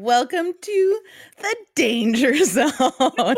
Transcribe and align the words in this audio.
Welcome 0.00 0.52
to 0.62 1.00
the 1.38 1.56
danger 1.74 2.32
zone. 2.44 2.70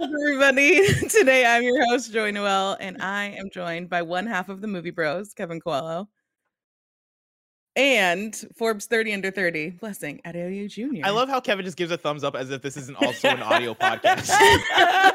everybody. 0.00 0.94
Today 1.10 1.44
I'm 1.44 1.62
your 1.62 1.84
host, 1.84 2.10
Joey 2.10 2.32
Noelle, 2.32 2.78
and 2.80 3.02
I 3.02 3.36
am 3.38 3.50
joined 3.50 3.90
by 3.90 4.00
one 4.00 4.26
half 4.26 4.48
of 4.48 4.62
the 4.62 4.66
movie 4.66 4.88
bros, 4.88 5.34
Kevin 5.34 5.60
Coelho. 5.60 6.08
And 7.76 8.34
Forbes 8.56 8.86
30 8.86 9.12
under 9.12 9.30
30, 9.30 9.72
blessing 9.72 10.22
Adeoye 10.24 10.70
Jr. 10.70 11.04
I 11.04 11.10
love 11.10 11.28
how 11.28 11.38
Kevin 11.38 11.62
just 11.62 11.76
gives 11.76 11.92
a 11.92 11.98
thumbs 11.98 12.24
up 12.24 12.34
as 12.34 12.50
if 12.50 12.62
this 12.62 12.78
isn't 12.78 12.96
also 12.96 13.28
an 13.28 13.42
audio 13.42 13.74
podcast. 13.74 14.30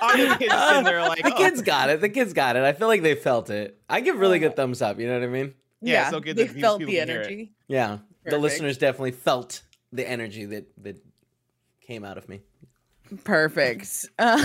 All 0.03 0.17
the 0.17 0.35
kids 0.37 0.53
sitting 0.53 0.83
there 0.83 1.01
like, 1.01 1.23
the 1.23 1.33
oh. 1.33 1.37
kids 1.37 1.63
got 1.63 1.89
it. 1.89 1.99
The 1.99 2.09
kids 2.09 2.33
got 2.33 2.57
it. 2.57 2.63
I 2.63 2.73
feel 2.73 2.87
like 2.87 3.01
they 3.01 3.15
felt 3.15 3.49
it. 3.49 3.81
I 3.89 4.01
give 4.01 4.17
really 4.17 4.37
good 4.37 4.55
thumbs 4.55 4.83
up. 4.83 4.99
You 4.99 5.07
know 5.07 5.15
what 5.15 5.23
I 5.23 5.31
mean? 5.31 5.55
Yeah, 5.81 6.11
so 6.11 6.19
good 6.19 6.35
they 6.35 6.45
that 6.45 6.59
felt 6.59 6.77
the 6.77 6.85
can 6.85 6.93
hear 6.93 7.01
it. 7.01 7.09
energy. 7.09 7.53
Yeah. 7.67 7.97
The 8.25 8.37
listeners 8.37 8.77
definitely 8.77 9.11
felt 9.11 9.63
the 9.91 10.07
energy 10.07 10.45
that 10.45 10.67
that 10.83 11.03
came 11.81 12.03
out 12.03 12.17
of 12.17 12.29
me. 12.29 12.41
Perfect. 13.23 14.07
Um, 14.19 14.43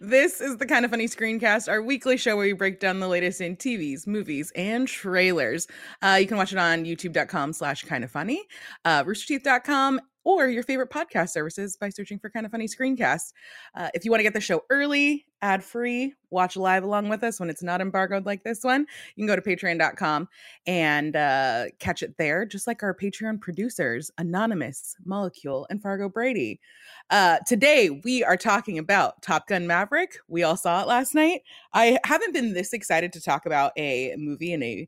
this 0.00 0.40
is 0.40 0.56
the 0.56 0.66
kind 0.66 0.84
of 0.84 0.90
funny 0.90 1.06
screencast, 1.06 1.68
our 1.68 1.82
weekly 1.82 2.16
show 2.16 2.36
where 2.36 2.46
we 2.46 2.52
break 2.52 2.80
down 2.80 2.98
the 2.98 3.08
latest 3.08 3.40
in 3.40 3.56
TVs, 3.56 4.06
movies, 4.06 4.50
and 4.56 4.88
trailers. 4.88 5.66
Uh, 6.02 6.16
you 6.20 6.26
can 6.26 6.36
watch 6.36 6.52
it 6.52 6.58
on 6.58 6.84
youtube.com 6.84 7.52
slash 7.52 7.84
kind 7.84 8.04
of 8.04 8.10
funny, 8.10 8.42
uh, 8.84 9.04
roosterteeth.com, 9.04 10.00
or 10.28 10.46
your 10.46 10.62
favorite 10.62 10.90
podcast 10.90 11.30
services 11.30 11.74
by 11.74 11.88
searching 11.88 12.18
for 12.18 12.28
kind 12.28 12.44
of 12.44 12.52
funny 12.52 12.68
screencast. 12.68 13.32
Uh, 13.74 13.88
if 13.94 14.04
you 14.04 14.10
want 14.10 14.18
to 14.18 14.22
get 14.22 14.34
the 14.34 14.40
show 14.42 14.62
early, 14.68 15.24
ad 15.40 15.64
free, 15.64 16.12
watch 16.28 16.54
live 16.54 16.84
along 16.84 17.08
with 17.08 17.24
us 17.24 17.40
when 17.40 17.48
it's 17.48 17.62
not 17.62 17.80
embargoed 17.80 18.26
like 18.26 18.44
this 18.44 18.62
one, 18.62 18.84
you 19.16 19.22
can 19.22 19.26
go 19.26 19.34
to 19.34 19.40
patreon.com 19.40 20.28
and 20.66 21.16
uh, 21.16 21.64
catch 21.78 22.02
it 22.02 22.14
there, 22.18 22.44
just 22.44 22.66
like 22.66 22.82
our 22.82 22.94
Patreon 22.94 23.40
producers, 23.40 24.10
Anonymous, 24.18 24.96
Molecule, 25.06 25.66
and 25.70 25.80
Fargo 25.80 26.10
Brady. 26.10 26.60
Uh, 27.08 27.38
today, 27.46 27.88
we 28.04 28.22
are 28.22 28.36
talking 28.36 28.76
about 28.76 29.22
Top 29.22 29.46
Gun 29.46 29.66
Maverick. 29.66 30.18
We 30.28 30.42
all 30.42 30.58
saw 30.58 30.82
it 30.82 30.88
last 30.88 31.14
night. 31.14 31.40
I 31.72 31.98
haven't 32.04 32.34
been 32.34 32.52
this 32.52 32.74
excited 32.74 33.14
to 33.14 33.22
talk 33.22 33.46
about 33.46 33.72
a 33.78 34.14
movie 34.18 34.52
in 34.52 34.62
a 34.62 34.86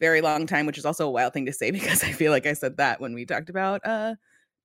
very 0.00 0.22
long 0.22 0.44
time, 0.48 0.66
which 0.66 0.76
is 0.76 0.84
also 0.84 1.06
a 1.06 1.10
wild 1.10 1.34
thing 1.34 1.46
to 1.46 1.52
say 1.52 1.70
because 1.70 2.02
I 2.02 2.10
feel 2.10 2.32
like 2.32 2.46
I 2.46 2.54
said 2.54 2.78
that 2.78 3.00
when 3.00 3.14
we 3.14 3.24
talked 3.24 3.48
about 3.48 3.80
uh, 3.86 4.16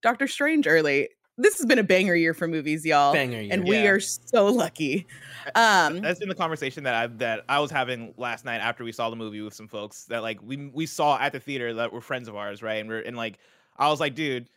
Doctor 0.02 0.28
Strange 0.28 0.68
early. 0.68 1.10
This 1.38 1.58
has 1.58 1.66
been 1.66 1.80
a 1.80 1.84
banger 1.84 2.14
year 2.14 2.34
for 2.34 2.48
movies, 2.48 2.86
y'all. 2.86 3.14
Banger 3.14 3.42
year. 3.42 3.54
And 3.54 3.68
we 3.68 3.78
Yeah. 3.78 3.90
are 3.90 4.00
so 4.00 4.48
lucky. 4.48 5.08
Um, 5.56 6.02
That's 6.02 6.20
been 6.20 6.30
the 6.30 6.36
conversation 6.36 6.84
that 6.84 6.94
I 6.94 7.08
that 7.08 7.46
I 7.50 7.60
was 7.60 7.72
having 7.72 8.14
last 8.18 8.46
night 8.46 8.58
after 8.60 8.84
we 8.84 8.92
saw 8.92 9.10
the 9.10 9.16
movie 9.16 9.42
with 9.42 9.54
some 9.54 9.68
folks 9.68 10.04
that 10.06 10.22
like 10.22 10.40
we 10.44 10.68
we 10.68 10.86
saw 10.86 11.18
at 11.20 11.32
the 11.32 11.40
theater 11.40 11.74
that 11.76 11.92
were 11.92 12.02
friends 12.02 12.28
of 12.28 12.36
ours, 12.36 12.62
right? 12.62 12.76
And 12.80 12.90
we're 12.90 13.00
and 13.02 13.18
like 13.18 13.40
I 13.78 13.90
was 13.90 14.00
like, 14.00 14.14
dude, 14.14 14.50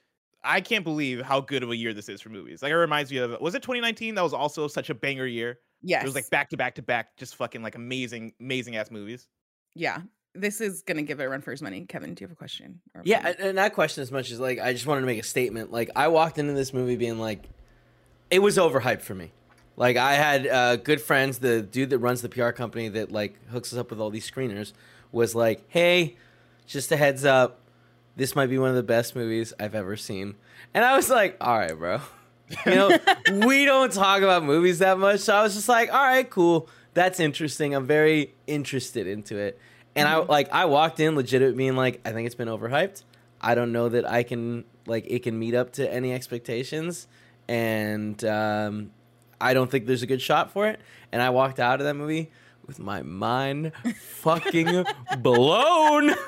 I 0.43 0.61
can't 0.61 0.85
believe 0.85 1.23
how 1.23 1.41
good 1.41 1.63
of 1.63 1.71
a 1.71 1.77
year 1.77 1.95
this 1.95 2.09
is 2.11 2.21
for 2.21 2.29
movies. 2.29 2.63
Like 2.63 2.71
it 2.71 2.77
reminds 2.77 3.11
me 3.11 3.19
of 3.19 3.41
was 3.41 3.55
it 3.55 3.63
2019? 3.63 4.15
That 4.17 4.23
was 4.23 4.35
also 4.35 4.69
such 4.69 4.91
a 4.91 4.95
banger 4.95 5.27
year. 5.27 5.61
yes. 5.81 6.03
It 6.03 6.07
was 6.07 6.15
like 6.17 6.29
back 6.29 6.51
to 6.51 6.57
back 6.59 6.75
to 6.75 6.83
back, 6.83 7.17
just 7.17 7.37
fucking 7.37 7.63
like 7.63 7.77
amazing, 7.77 8.35
amazing 8.41 8.77
ass 8.77 8.91
movies. 8.91 9.29
yeah. 9.75 10.03
This 10.35 10.61
is 10.61 10.83
going 10.83 10.97
to 10.97 11.03
give 11.03 11.21
it 11.21 11.25
a 11.25 11.29
run 11.29 11.41
for 11.41 11.53
his 11.53 11.63
money. 11.63 11.85
Kevin, 11.87 12.15
do 12.15 12.23
you 12.23 12.27
have 12.27 12.33
a 12.33 12.37
question? 12.37 12.81
or 12.95 13.03
Yeah, 13.05 13.33
and 13.39 13.55
not 13.57 13.73
question 13.73 14.03
as 14.03 14.11
much 14.11 14.31
as 14.31 14.41
like 14.41 14.59
I 14.59 14.73
just 14.73 14.87
wanted 14.87 15.03
to 15.03 15.07
make 15.07 15.21
a 15.21 15.25
statement. 15.25 15.73
Like 15.73 15.91
I 15.95 16.09
walked 16.09 16.39
into 16.39 16.55
this 16.55 16.73
movie 16.73 16.97
being 16.97 17.19
like, 17.19 17.45
it 18.31 18.41
was 18.41 18.59
overhyped 18.59 19.03
for 19.03 19.15
me. 19.15 19.31
Like 19.77 19.97
I 19.97 20.15
had 20.15 20.47
uh, 20.47 20.77
good 20.77 21.01
friends. 21.01 21.39
The 21.39 21.63
dude 21.63 21.91
that 21.91 21.99
runs 21.99 22.23
the 22.23 22.29
PR 22.29 22.51
company 22.51 22.89
that 22.91 23.11
like 23.11 23.35
hooks 23.49 23.73
us 23.73 23.79
up 23.79 23.91
with 23.91 24.01
all 24.01 24.11
these 24.11 24.29
screeners 24.29 24.73
was 25.13 25.35
like, 25.35 25.65
"Hey, 25.69 26.17
just 26.67 26.93
a 26.93 26.97
heads 26.97 27.25
up, 27.25 27.61
this 28.17 28.37
might 28.37 28.47
be 28.47 28.59
one 28.59 28.71
of 28.71 28.77
the 28.77 28.83
best 28.83 29.17
movies 29.17 29.53
I've 29.59 29.75
ever 29.75 29.97
seen." 29.97 30.37
And 30.73 30.85
I 30.85 30.97
was 30.97 31.11
like, 31.11 31.37
"All 31.41 31.59
right, 31.59 31.77
bro." 31.77 32.01
You 32.67 32.75
know, 32.75 32.99
we 33.47 33.65
don't 33.65 33.93
talk 33.93 34.23
about 34.23 34.45
movies 34.45 34.79
that 34.79 34.99
much, 34.99 35.21
so 35.21 35.35
I 35.35 35.43
was 35.43 35.55
just 35.55 35.69
like, 35.69 35.93
"All 35.93 36.03
right, 36.03 36.29
cool. 36.29 36.69
That's 36.93 37.19
interesting. 37.19 37.75
I'm 37.75 37.87
very 37.87 38.35
interested 38.47 39.07
into 39.07 39.37
it." 39.37 39.59
And 39.97 40.09
I 40.09 40.17
like 40.17 40.53
I 40.53 40.65
walked 40.65 41.01
in 41.01 41.15
legit 41.17 41.57
being 41.57 41.77
like, 41.77 42.01
"I 42.05 42.13
think 42.13 42.27
it's 42.27 42.35
been 42.35 42.49
overhyped. 42.49 43.05
I 43.41 43.55
don't 43.55 43.73
know 43.73 43.89
that 43.89 44.09
I 44.11 44.23
can 44.23 44.65
like 44.87 45.07
it 45.07 45.23
can 45.23 45.39
meet 45.39 45.55
up 45.55 45.73
to 45.75 45.93
any 45.93 46.13
expectations." 46.13 47.07
And 47.47 48.23
um, 48.25 48.91
I 49.41 49.55
don't 49.55 49.71
think 49.71 49.87
there's 49.87 50.03
a 50.03 50.07
good 50.07 50.23
shot 50.23 50.53
for 50.53 50.67
it. 50.67 50.81
And 51.13 51.21
I 51.23 51.31
walked 51.31 51.61
out 51.61 51.81
of 51.81 51.87
that 51.87 51.95
movie 51.95 52.31
with 52.67 52.79
my 52.79 53.03
mind 53.03 53.73
fucking 54.01 54.85
blown. 55.19 56.15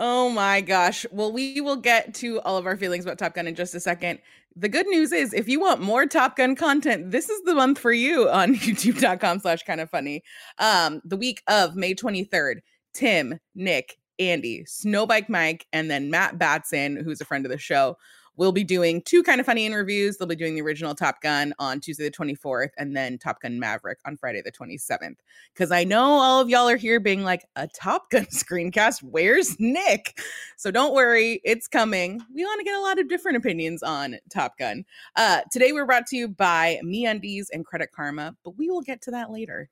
Oh 0.00 0.30
my 0.30 0.60
gosh. 0.60 1.04
Well, 1.10 1.32
we 1.32 1.60
will 1.60 1.76
get 1.76 2.14
to 2.16 2.40
all 2.42 2.56
of 2.56 2.66
our 2.66 2.76
feelings 2.76 3.04
about 3.04 3.18
Top 3.18 3.34
Gun 3.34 3.48
in 3.48 3.56
just 3.56 3.74
a 3.74 3.80
second. 3.80 4.20
The 4.60 4.68
good 4.68 4.88
news 4.88 5.12
is 5.12 5.32
if 5.34 5.46
you 5.48 5.60
want 5.60 5.80
more 5.80 6.04
Top 6.04 6.36
Gun 6.36 6.56
content, 6.56 7.12
this 7.12 7.28
is 7.28 7.40
the 7.42 7.54
month 7.54 7.78
for 7.78 7.92
you 7.92 8.28
on 8.28 8.54
youtube.com 8.56 9.38
slash 9.38 9.62
kind 9.62 9.80
of 9.80 9.88
funny. 9.88 10.22
Um, 10.58 11.00
the 11.04 11.16
week 11.16 11.42
of 11.46 11.76
May 11.76 11.94
23rd, 11.94 12.56
Tim, 12.92 13.38
Nick, 13.54 13.98
Andy, 14.18 14.64
Snowbike 14.64 15.28
Mike, 15.28 15.66
and 15.72 15.88
then 15.88 16.10
Matt 16.10 16.38
Batson, 16.38 16.96
who's 16.96 17.20
a 17.20 17.24
friend 17.24 17.46
of 17.46 17.52
the 17.52 17.58
show, 17.58 17.96
will 18.38 18.52
be 18.52 18.64
doing 18.64 19.02
two 19.02 19.22
kind 19.24 19.40
of 19.40 19.46
funny 19.46 19.66
interviews. 19.66 20.16
They'll 20.16 20.28
be 20.28 20.36
doing 20.36 20.54
the 20.54 20.62
original 20.62 20.94
Top 20.94 21.20
Gun 21.20 21.52
on 21.58 21.80
Tuesday 21.80 22.04
the 22.04 22.10
24th 22.10 22.70
and 22.78 22.96
then 22.96 23.18
Top 23.18 23.40
Gun 23.40 23.58
Maverick 23.58 23.98
on 24.06 24.16
Friday 24.16 24.40
the 24.40 24.52
27th. 24.52 25.16
Because 25.52 25.72
I 25.72 25.82
know 25.82 26.04
all 26.04 26.40
of 26.40 26.48
y'all 26.48 26.68
are 26.68 26.76
here 26.76 27.00
being 27.00 27.24
like, 27.24 27.44
a 27.56 27.66
Top 27.66 28.10
Gun 28.10 28.26
screencast? 28.32 29.02
Where's 29.02 29.58
Nick? 29.58 30.20
So 30.56 30.70
don't 30.70 30.94
worry, 30.94 31.40
it's 31.44 31.66
coming. 31.66 32.20
We 32.32 32.44
want 32.44 32.60
to 32.60 32.64
get 32.64 32.76
a 32.76 32.80
lot 32.80 33.00
of 33.00 33.08
different 33.08 33.38
opinions 33.38 33.82
on 33.82 34.16
Top 34.32 34.56
Gun. 34.56 34.84
Uh, 35.16 35.40
today 35.50 35.72
we're 35.72 35.86
brought 35.86 36.06
to 36.06 36.16
you 36.16 36.28
by 36.28 36.80
MeUndies 36.84 37.46
and 37.52 37.66
Credit 37.66 37.90
Karma, 37.90 38.36
but 38.44 38.56
we 38.56 38.70
will 38.70 38.82
get 38.82 39.02
to 39.02 39.10
that 39.10 39.32
later, 39.32 39.68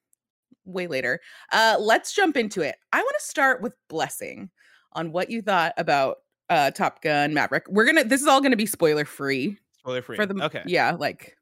way 0.64 0.88
later. 0.88 1.20
Uh, 1.52 1.76
let's 1.78 2.12
jump 2.12 2.36
into 2.36 2.62
it. 2.62 2.74
I 2.92 2.98
want 2.98 3.14
to 3.16 3.24
start 3.24 3.62
with 3.62 3.74
Blessing 3.88 4.50
on 4.92 5.12
what 5.12 5.30
you 5.30 5.40
thought 5.40 5.72
about 5.76 6.16
uh, 6.50 6.70
Top 6.70 7.02
Gun 7.02 7.34
Maverick. 7.34 7.66
We're 7.68 7.84
gonna. 7.84 8.04
This 8.04 8.20
is 8.20 8.26
all 8.26 8.40
gonna 8.40 8.56
be 8.56 8.66
spoiler 8.66 9.04
free 9.04 9.58
Spoiler 9.78 10.02
free. 10.02 10.16
for 10.16 10.26
the. 10.26 10.44
okay. 10.44 10.62
Yeah, 10.66 10.92
like 10.92 11.36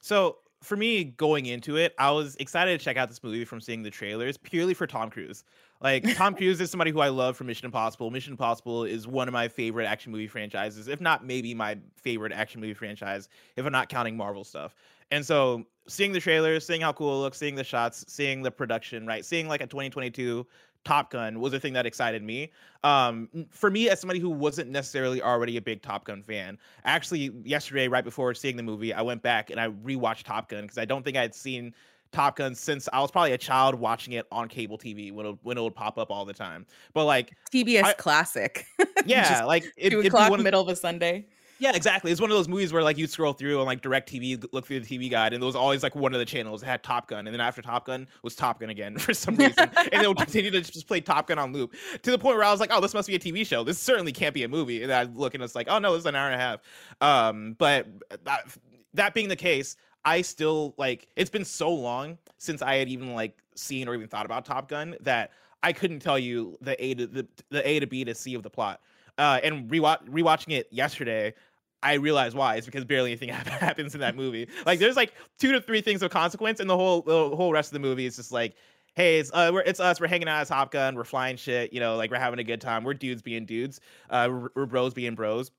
So 0.00 0.38
for 0.62 0.76
me, 0.76 1.04
going 1.04 1.46
into 1.46 1.76
it, 1.76 1.94
I 1.98 2.10
was 2.10 2.36
excited 2.36 2.78
to 2.78 2.84
check 2.84 2.96
out 2.96 3.08
this 3.08 3.22
movie 3.22 3.44
from 3.44 3.60
seeing 3.60 3.82
the 3.82 3.90
trailers 3.90 4.36
purely 4.36 4.74
for 4.74 4.86
Tom 4.86 5.08
Cruise. 5.10 5.44
Like 5.80 6.14
Tom 6.16 6.34
Cruise 6.36 6.60
is 6.60 6.70
somebody 6.70 6.90
who 6.90 7.00
I 7.00 7.08
love 7.08 7.36
from 7.36 7.46
Mission 7.46 7.64
Impossible. 7.64 8.10
Mission 8.10 8.34
Impossible 8.34 8.84
is 8.84 9.06
one 9.06 9.26
of 9.26 9.32
my 9.32 9.48
favorite 9.48 9.86
action 9.86 10.12
movie 10.12 10.26
franchises, 10.26 10.88
if 10.88 11.00
not 11.00 11.24
maybe 11.24 11.54
my 11.54 11.78
favorite 11.96 12.32
action 12.32 12.60
movie 12.60 12.74
franchise, 12.74 13.28
if 13.56 13.64
I'm 13.64 13.72
not 13.72 13.88
counting 13.88 14.16
Marvel 14.16 14.44
stuff. 14.44 14.74
And 15.10 15.24
so 15.24 15.64
seeing 15.88 16.12
the 16.12 16.20
trailers, 16.20 16.66
seeing 16.66 16.82
how 16.82 16.92
cool 16.92 17.18
it 17.18 17.22
looks, 17.22 17.38
seeing 17.38 17.54
the 17.54 17.64
shots, 17.64 18.04
seeing 18.06 18.42
the 18.42 18.50
production, 18.50 19.06
right? 19.06 19.24
Seeing 19.24 19.48
like 19.48 19.62
a 19.62 19.66
2022 19.66 20.46
Top 20.84 21.10
Gun 21.10 21.40
was 21.40 21.52
the 21.52 21.60
thing 21.60 21.72
that 21.74 21.86
excited 21.86 22.22
me. 22.22 22.50
Um, 22.84 23.28
for 23.50 23.70
me, 23.70 23.88
as 23.90 24.00
somebody 24.00 24.18
who 24.18 24.30
wasn't 24.30 24.70
necessarily 24.70 25.20
already 25.20 25.56
a 25.56 25.60
big 25.60 25.82
Top 25.82 26.04
Gun 26.04 26.22
fan, 26.22 26.58
actually 26.84 27.30
yesterday, 27.44 27.88
right 27.88 28.04
before 28.04 28.32
seeing 28.34 28.56
the 28.56 28.62
movie, 28.62 28.92
I 28.92 29.02
went 29.02 29.22
back 29.22 29.50
and 29.50 29.60
I 29.60 29.68
rewatched 29.68 30.24
Top 30.24 30.48
Gun 30.48 30.62
because 30.62 30.78
I 30.78 30.84
don't 30.84 31.04
think 31.04 31.16
I 31.16 31.22
had 31.22 31.34
seen 31.34 31.74
Top 32.12 32.36
Gun 32.36 32.54
since 32.54 32.88
I 32.92 33.00
was 33.00 33.10
probably 33.10 33.32
a 33.32 33.38
child 33.38 33.74
watching 33.74 34.14
it 34.14 34.26
on 34.32 34.48
cable 34.48 34.78
TV 34.78 35.12
when 35.12 35.26
it, 35.26 35.36
when 35.42 35.58
it 35.58 35.62
would 35.62 35.74
pop 35.74 35.98
up 35.98 36.10
all 36.10 36.24
the 36.24 36.32
time. 36.32 36.66
But 36.94 37.04
like, 37.04 37.32
TBS 37.52 37.84
I- 37.84 37.92
classic. 37.94 38.66
yeah, 39.06 39.44
like 39.44 39.64
it, 39.76 39.90
two 39.90 39.98
it'd 39.98 40.02
be 40.02 40.08
o'clock, 40.08 40.30
one 40.30 40.42
middle 40.42 40.60
of 40.60 40.68
a 40.68 40.76
Sunday. 40.76 41.26
Yeah, 41.60 41.72
exactly. 41.74 42.10
It's 42.10 42.22
one 42.22 42.30
of 42.30 42.36
those 42.38 42.48
movies 42.48 42.72
where 42.72 42.82
like 42.82 42.96
you 42.96 43.06
scroll 43.06 43.34
through 43.34 43.58
and 43.58 43.66
like 43.66 43.82
DirecTV, 43.82 44.46
look 44.52 44.66
through 44.66 44.80
the 44.80 44.98
TV 44.98 45.10
guide, 45.10 45.34
and 45.34 45.42
there 45.42 45.46
was 45.46 45.54
always 45.54 45.82
like 45.82 45.94
one 45.94 46.14
of 46.14 46.18
the 46.18 46.24
channels 46.24 46.62
that 46.62 46.66
had 46.66 46.82
Top 46.82 47.06
Gun, 47.06 47.26
and 47.26 47.34
then 47.34 47.40
after 47.40 47.60
Top 47.60 47.84
Gun 47.84 48.08
was 48.22 48.34
Top 48.34 48.60
Gun 48.60 48.70
again 48.70 48.96
for 48.98 49.12
some 49.12 49.36
reason, 49.36 49.70
and 49.92 50.02
they 50.02 50.08
would 50.08 50.16
continue 50.16 50.50
to 50.50 50.62
just 50.62 50.88
play 50.88 51.02
Top 51.02 51.26
Gun 51.26 51.38
on 51.38 51.52
loop 51.52 51.74
to 52.02 52.10
the 52.10 52.18
point 52.18 52.36
where 52.36 52.46
I 52.46 52.50
was 52.50 52.60
like, 52.60 52.70
oh, 52.72 52.80
this 52.80 52.94
must 52.94 53.06
be 53.08 53.14
a 53.14 53.18
TV 53.18 53.46
show. 53.46 53.62
This 53.62 53.78
certainly 53.78 54.10
can't 54.10 54.32
be 54.32 54.42
a 54.42 54.48
movie. 54.48 54.82
And 54.82 54.90
I 54.90 55.02
look 55.02 55.34
and 55.34 55.44
it's 55.44 55.54
like, 55.54 55.68
oh 55.70 55.78
no, 55.78 55.92
this 55.92 56.00
is 56.00 56.06
an 56.06 56.14
hour 56.14 56.30
and 56.30 56.40
a 56.40 56.42
half. 56.42 56.60
Um, 57.02 57.56
but 57.58 57.86
that, 58.24 58.56
that 58.94 59.12
being 59.12 59.28
the 59.28 59.36
case, 59.36 59.76
I 60.06 60.22
still 60.22 60.74
like 60.78 61.08
it's 61.14 61.30
been 61.30 61.44
so 61.44 61.70
long 61.70 62.16
since 62.38 62.62
I 62.62 62.76
had 62.76 62.88
even 62.88 63.14
like 63.14 63.36
seen 63.54 63.86
or 63.86 63.94
even 63.94 64.08
thought 64.08 64.24
about 64.24 64.46
Top 64.46 64.66
Gun 64.70 64.96
that 65.02 65.32
I 65.62 65.74
couldn't 65.74 66.00
tell 66.00 66.18
you 66.18 66.56
the 66.62 66.82
A 66.82 66.94
to 66.94 67.06
the, 67.06 67.26
the 67.50 67.68
A 67.68 67.80
to 67.80 67.86
B 67.86 68.02
to 68.04 68.14
C 68.14 68.32
of 68.34 68.42
the 68.42 68.48
plot. 68.50 68.80
Uh, 69.18 69.38
and 69.42 69.70
rewatch 69.70 70.02
rewatching 70.08 70.54
it 70.54 70.66
yesterday, 70.70 71.34
I 71.82 71.94
realize 71.94 72.34
why. 72.34 72.56
It's 72.56 72.66
because 72.66 72.84
barely 72.84 73.10
anything 73.10 73.28
happens 73.30 73.94
in 73.94 74.00
that 74.00 74.16
movie. 74.16 74.48
Like 74.66 74.78
there's 74.78 74.96
like 74.96 75.12
two 75.38 75.52
to 75.52 75.60
three 75.60 75.80
things 75.80 76.02
of 76.02 76.10
consequence, 76.10 76.60
and 76.60 76.68
the 76.68 76.76
whole 76.76 77.02
the 77.02 77.34
whole 77.36 77.52
rest 77.52 77.70
of 77.70 77.74
the 77.74 77.80
movie 77.80 78.06
is 78.06 78.16
just 78.16 78.32
like, 78.32 78.54
hey, 78.94 79.18
it's 79.18 79.30
uh, 79.32 79.50
we're, 79.52 79.62
it's 79.62 79.80
us. 79.80 80.00
We're 80.00 80.08
hanging 80.08 80.28
out 80.28 80.40
as 80.40 80.48
Top 80.48 80.70
Gun. 80.70 80.94
We're 80.94 81.04
flying 81.04 81.36
shit. 81.36 81.72
You 81.72 81.80
know, 81.80 81.96
like 81.96 82.10
we're 82.10 82.18
having 82.18 82.38
a 82.38 82.44
good 82.44 82.60
time. 82.60 82.84
We're 82.84 82.94
dudes 82.94 83.22
being 83.22 83.46
dudes. 83.46 83.80
Uh, 84.08 84.28
we're, 84.30 84.50
we're 84.54 84.66
bros 84.66 84.94
being 84.94 85.14
bros. 85.14 85.50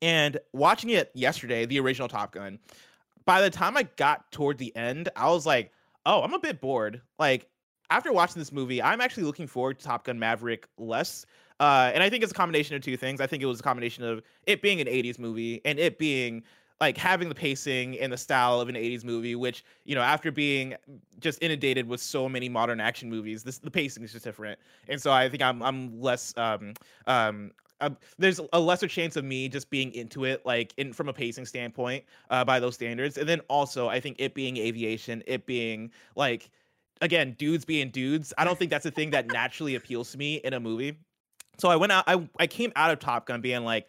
And 0.00 0.38
watching 0.52 0.90
it 0.90 1.10
yesterday, 1.14 1.66
the 1.66 1.80
original 1.80 2.08
Top 2.08 2.32
Gun, 2.32 2.58
by 3.24 3.42
the 3.42 3.50
time 3.50 3.76
I 3.76 3.82
got 3.96 4.30
toward 4.30 4.58
the 4.58 4.74
end, 4.76 5.08
I 5.16 5.28
was 5.28 5.44
like, 5.44 5.72
oh, 6.06 6.22
I'm 6.22 6.34
a 6.34 6.38
bit 6.38 6.60
bored. 6.60 7.02
Like 7.18 7.48
after 7.90 8.12
watching 8.12 8.40
this 8.40 8.52
movie, 8.52 8.82
I'm 8.82 9.00
actually 9.00 9.24
looking 9.24 9.46
forward 9.46 9.78
to 9.80 9.84
Top 9.84 10.04
Gun 10.04 10.18
Maverick 10.18 10.68
less 10.78 11.26
Uh, 11.60 11.90
and 11.92 12.02
I 12.02 12.10
think 12.10 12.22
it's 12.22 12.32
a 12.32 12.34
combination 12.34 12.76
of 12.76 12.82
two 12.82 12.96
things. 12.96 13.20
I 13.20 13.26
think 13.26 13.42
it 13.42 13.46
was 13.46 13.60
a 13.60 13.62
combination 13.62 14.04
of 14.04 14.22
it 14.46 14.62
being 14.62 14.80
an 14.80 14.86
80s 14.86 15.18
movie 15.18 15.60
and 15.64 15.78
it 15.78 15.98
being 15.98 16.44
like 16.80 16.96
having 16.96 17.28
the 17.28 17.34
pacing 17.34 17.98
and 17.98 18.12
the 18.12 18.16
style 18.16 18.60
of 18.60 18.68
an 18.68 18.76
80s 18.76 19.04
movie 19.04 19.34
which 19.34 19.64
you 19.84 19.94
know 19.94 20.00
after 20.00 20.30
being 20.30 20.74
just 21.18 21.42
inundated 21.42 21.88
with 21.88 22.00
so 22.00 22.28
many 22.28 22.48
modern 22.48 22.80
action 22.80 23.10
movies 23.10 23.42
this 23.42 23.58
the 23.58 23.70
pacing 23.70 24.04
is 24.04 24.12
just 24.12 24.24
different. 24.24 24.58
And 24.88 25.00
so 25.00 25.12
i 25.12 25.28
think 25.28 25.42
i'm 25.42 25.62
i'm 25.62 26.00
less 26.00 26.36
um 26.36 26.74
um 27.06 27.52
uh, 27.80 27.90
there's 28.18 28.40
a 28.52 28.58
lesser 28.58 28.88
chance 28.88 29.14
of 29.14 29.24
me 29.24 29.48
just 29.48 29.70
being 29.70 29.92
into 29.92 30.24
it 30.24 30.44
like 30.44 30.74
in 30.78 30.92
from 30.92 31.08
a 31.08 31.12
pacing 31.12 31.46
standpoint 31.46 32.04
uh, 32.28 32.44
by 32.44 32.58
those 32.58 32.74
standards. 32.74 33.16
And 33.16 33.28
then 33.28 33.40
also 33.48 33.88
i 33.88 34.00
think 34.00 34.16
it 34.18 34.34
being 34.34 34.56
aviation 34.56 35.22
it 35.26 35.46
being 35.46 35.90
like 36.16 36.50
again 37.00 37.34
dudes 37.38 37.64
being 37.64 37.90
dudes 37.90 38.32
i 38.38 38.44
don't 38.44 38.58
think 38.58 38.70
that's 38.70 38.86
a 38.86 38.90
thing 38.90 39.10
that 39.10 39.26
naturally 39.28 39.76
appeals 39.76 40.10
to 40.12 40.18
me 40.18 40.36
in 40.36 40.54
a 40.54 40.60
movie 40.60 40.98
so 41.58 41.68
i 41.68 41.76
went 41.76 41.92
out 41.92 42.04
i, 42.06 42.28
I 42.38 42.46
came 42.46 42.72
out 42.76 42.90
of 42.90 42.98
top 42.98 43.26
gun 43.26 43.40
being 43.40 43.64
like 43.64 43.86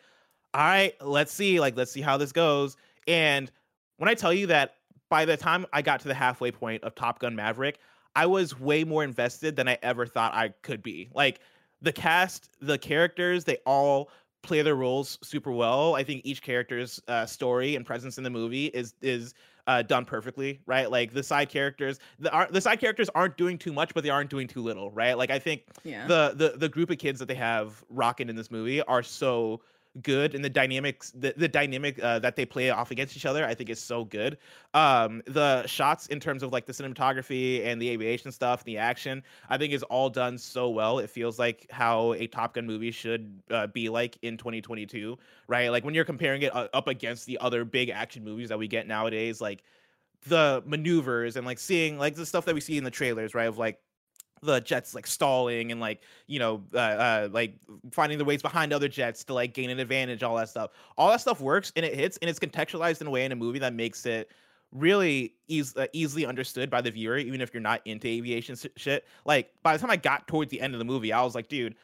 all 0.54 0.62
right, 0.62 0.94
let's 1.02 1.32
see, 1.32 1.60
like, 1.60 1.78
let's 1.78 1.92
see 1.92 2.02
how 2.02 2.18
this 2.18 2.32
goes. 2.32 2.76
And 3.08 3.52
when 3.98 4.10
I 4.10 4.14
tell 4.14 4.34
you 4.34 4.48
that 4.48 4.76
by 5.10 5.26
the 5.26 5.38
time 5.38 5.66
I 5.74 5.82
got 5.82 6.00
to 6.02 6.08
the 6.08 6.14
halfway 6.14 6.52
point 6.52 6.84
of 6.84 6.96
Top 6.96 7.20
Gun 7.20 7.36
Maverick, 7.36 7.80
I 8.16 8.26
was 8.26 8.60
way 8.60 8.84
more 8.84 9.04
invested 9.04 9.56
than 9.56 9.68
I 9.68 9.78
ever 9.84 10.06
thought 10.06 10.34
I 10.34 10.50
could 10.62 10.82
be. 10.82 11.10
Like, 11.14 11.42
the 11.82 11.94
cast, 11.94 12.50
the 12.62 12.78
characters, 12.78 13.44
they 13.46 13.58
all 13.66 14.10
play 14.42 14.62
their 14.62 14.76
roles 14.76 15.20
super 15.22 15.52
well. 15.52 15.96
I 15.96 16.04
think 16.04 16.22
each 16.26 16.42
character's 16.42 17.00
uh, 17.08 17.26
story 17.26 17.76
and 17.76 17.86
presence 17.86 18.18
in 18.18 18.24
the 18.24 18.30
movie 18.30 18.66
is 18.68 18.96
is 19.02 19.34
uh, 19.70 19.84
done 19.84 20.04
perfectly, 20.04 20.60
right? 20.66 20.90
Like 20.90 21.14
the 21.14 21.22
side 21.22 21.50
characters, 21.50 22.00
the 22.18 22.32
are, 22.32 22.48
the 22.50 22.60
side 22.60 22.80
characters 22.80 23.08
aren't 23.14 23.38
doing 23.38 23.56
too 23.56 23.72
much, 23.72 23.94
but 23.94 24.04
they 24.04 24.10
aren't 24.10 24.32
doing 24.32 24.48
too 24.48 24.64
little, 24.64 24.90
right? 24.90 25.16
Like 25.16 25.30
I 25.30 25.38
think 25.38 25.62
yeah. 25.84 26.08
the 26.08 26.34
the 26.36 26.58
the 26.58 26.68
group 26.68 26.90
of 26.90 26.98
kids 26.98 27.20
that 27.20 27.28
they 27.28 27.36
have 27.36 27.84
rocking 27.88 28.30
in 28.30 28.36
this 28.36 28.50
movie 28.50 28.82
are 28.82 29.04
so 29.04 29.62
good 30.04 30.36
and 30.36 30.46
the 30.46 30.50
dynamics 30.50 31.12
the, 31.12 31.34
the 31.36 31.48
dynamic 31.48 32.02
uh, 32.04 32.20
that 32.20 32.36
they 32.36 32.46
play 32.46 32.70
off 32.70 32.92
against 32.92 33.18
each 33.18 33.26
other 33.26 33.44
i 33.46 33.54
think 33.56 33.70
is 33.70 33.82
so 33.82 34.06
good. 34.06 34.38
Um 34.74 35.22
the 35.26 35.66
shots 35.66 36.08
in 36.08 36.20
terms 36.20 36.44
of 36.44 36.52
like 36.52 36.66
the 36.66 36.74
cinematography 36.74 37.66
and 37.66 37.82
the 37.82 37.90
aviation 37.90 38.32
stuff 38.32 38.64
the 38.64 38.78
action 38.78 39.24
i 39.50 39.58
think 39.58 39.74
is 39.74 39.84
all 39.84 40.10
done 40.10 40.38
so 40.38 40.70
well. 40.70 41.00
It 41.00 41.10
feels 41.10 41.40
like 41.40 41.66
how 41.72 42.14
a 42.14 42.28
top 42.28 42.54
gun 42.54 42.66
movie 42.68 42.92
should 42.92 43.42
uh, 43.50 43.68
be 43.68 43.90
like 43.90 44.18
in 44.22 44.38
2022 44.38 45.18
right? 45.48 45.70
Like 45.70 45.84
when 45.84 45.94
you're 45.96 46.06
comparing 46.06 46.44
it 46.44 46.56
uh, 46.56 46.68
up 46.74 46.88
against 46.88 47.26
the 47.26 47.38
other 47.40 47.66
big 47.66 47.90
action 47.90 48.24
movies 48.24 48.50
that 48.50 48.60
we 48.60 48.68
get 48.68 48.88
nowadays 48.88 49.42
like 49.42 49.64
the 50.28 50.62
maneuvers 50.66 51.36
and 51.36 51.46
like 51.46 51.60
seeing 51.60 51.98
like 51.98 52.16
the 52.16 52.26
stuff 52.26 52.46
that 52.46 52.54
we 52.56 52.62
see 52.62 52.78
in 52.78 52.84
the 52.84 52.92
trailers 52.92 53.34
right? 53.34 53.48
Of 53.48 53.58
like 53.58 53.80
the 54.42 54.60
jets 54.62 54.96
like 54.96 55.08
stalling 55.08 55.72
and 55.72 55.82
like 55.82 56.02
you 56.28 56.40
know 56.40 56.64
uh, 56.74 56.78
uh, 56.78 57.30
like 57.32 57.56
finding 57.92 58.18
the 58.18 58.26
ways 58.26 58.42
behind 58.42 58.74
other 58.74 58.88
jets 58.88 59.24
to 59.24 59.34
like 59.34 59.54
gain 59.54 59.70
an 59.70 59.80
advantage 59.80 60.24
all 60.24 60.36
that 60.36 60.50
stuff. 60.50 60.72
All 60.98 61.10
that 61.10 61.22
stuff 61.22 61.42
works 61.42 61.72
and 61.76 61.86
it 61.86 61.96
hits 61.96 62.18
and 62.18 62.30
it's 62.30 62.40
contextualized 62.40 63.02
in 63.02 63.08
a 63.08 63.10
way 63.10 63.26
in 63.26 63.32
a 63.32 63.36
movie 63.36 63.60
that 63.60 63.74
makes 63.74 64.06
it 64.06 64.32
really 64.72 65.34
eas- 65.48 65.76
uh, 65.76 65.88
easily 65.94 66.26
understood 66.26 66.70
by 66.70 66.82
the 66.82 66.92
viewer 66.92 67.18
even 67.18 67.42
if 67.42 67.54
you're 67.54 67.62
not 67.62 67.82
into 67.86 68.08
aviation 68.08 68.56
shit. 68.76 69.06
Like 69.26 69.52
by 69.64 69.74
the 69.74 69.80
time 69.80 69.90
i 69.90 69.98
got 69.98 70.28
towards 70.28 70.52
the 70.52 70.62
end 70.62 70.74
of 70.74 70.80
the 70.80 70.86
movie 70.86 71.12
i 71.12 71.22
was 71.24 71.34
like 71.34 71.48
dude 71.48 71.76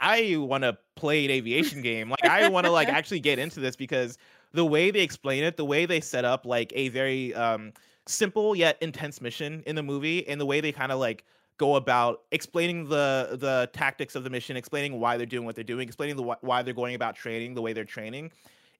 i 0.00 0.36
want 0.36 0.62
to 0.62 0.76
play 0.94 1.24
an 1.24 1.30
aviation 1.30 1.82
game. 1.90 2.10
Like 2.10 2.24
i 2.24 2.48
want 2.48 2.66
to 2.66 2.72
like 2.72 2.88
actually 2.88 3.20
get 3.20 3.38
into 3.38 3.60
this 3.60 3.76
because 3.76 4.18
the 4.52 4.64
way 4.64 4.90
they 4.90 5.00
explain 5.00 5.42
it 5.42 5.56
the 5.56 5.64
way 5.64 5.86
they 5.86 6.00
set 6.00 6.24
up 6.24 6.46
like 6.46 6.72
a 6.76 6.88
very 6.90 7.34
um 7.34 7.72
simple 8.06 8.54
yet 8.54 8.76
intense 8.80 9.20
mission 9.20 9.62
in 9.66 9.76
the 9.76 9.82
movie 9.82 10.26
and 10.28 10.40
the 10.40 10.46
way 10.46 10.60
they 10.60 10.72
kind 10.72 10.92
of 10.92 10.98
like 10.98 11.24
go 11.56 11.76
about 11.76 12.22
explaining 12.32 12.88
the 12.88 13.36
the 13.40 13.70
tactics 13.72 14.14
of 14.14 14.24
the 14.24 14.30
mission, 14.30 14.56
explaining 14.56 15.00
why 15.00 15.16
they're 15.16 15.26
doing 15.26 15.44
what 15.44 15.54
they're 15.54 15.64
doing, 15.64 15.86
explaining 15.86 16.16
the 16.16 16.22
why 16.40 16.62
they're 16.62 16.74
going 16.74 16.94
about 16.94 17.14
training 17.16 17.54
the 17.54 17.62
way 17.62 17.72
they're 17.72 17.84
training. 17.84 18.30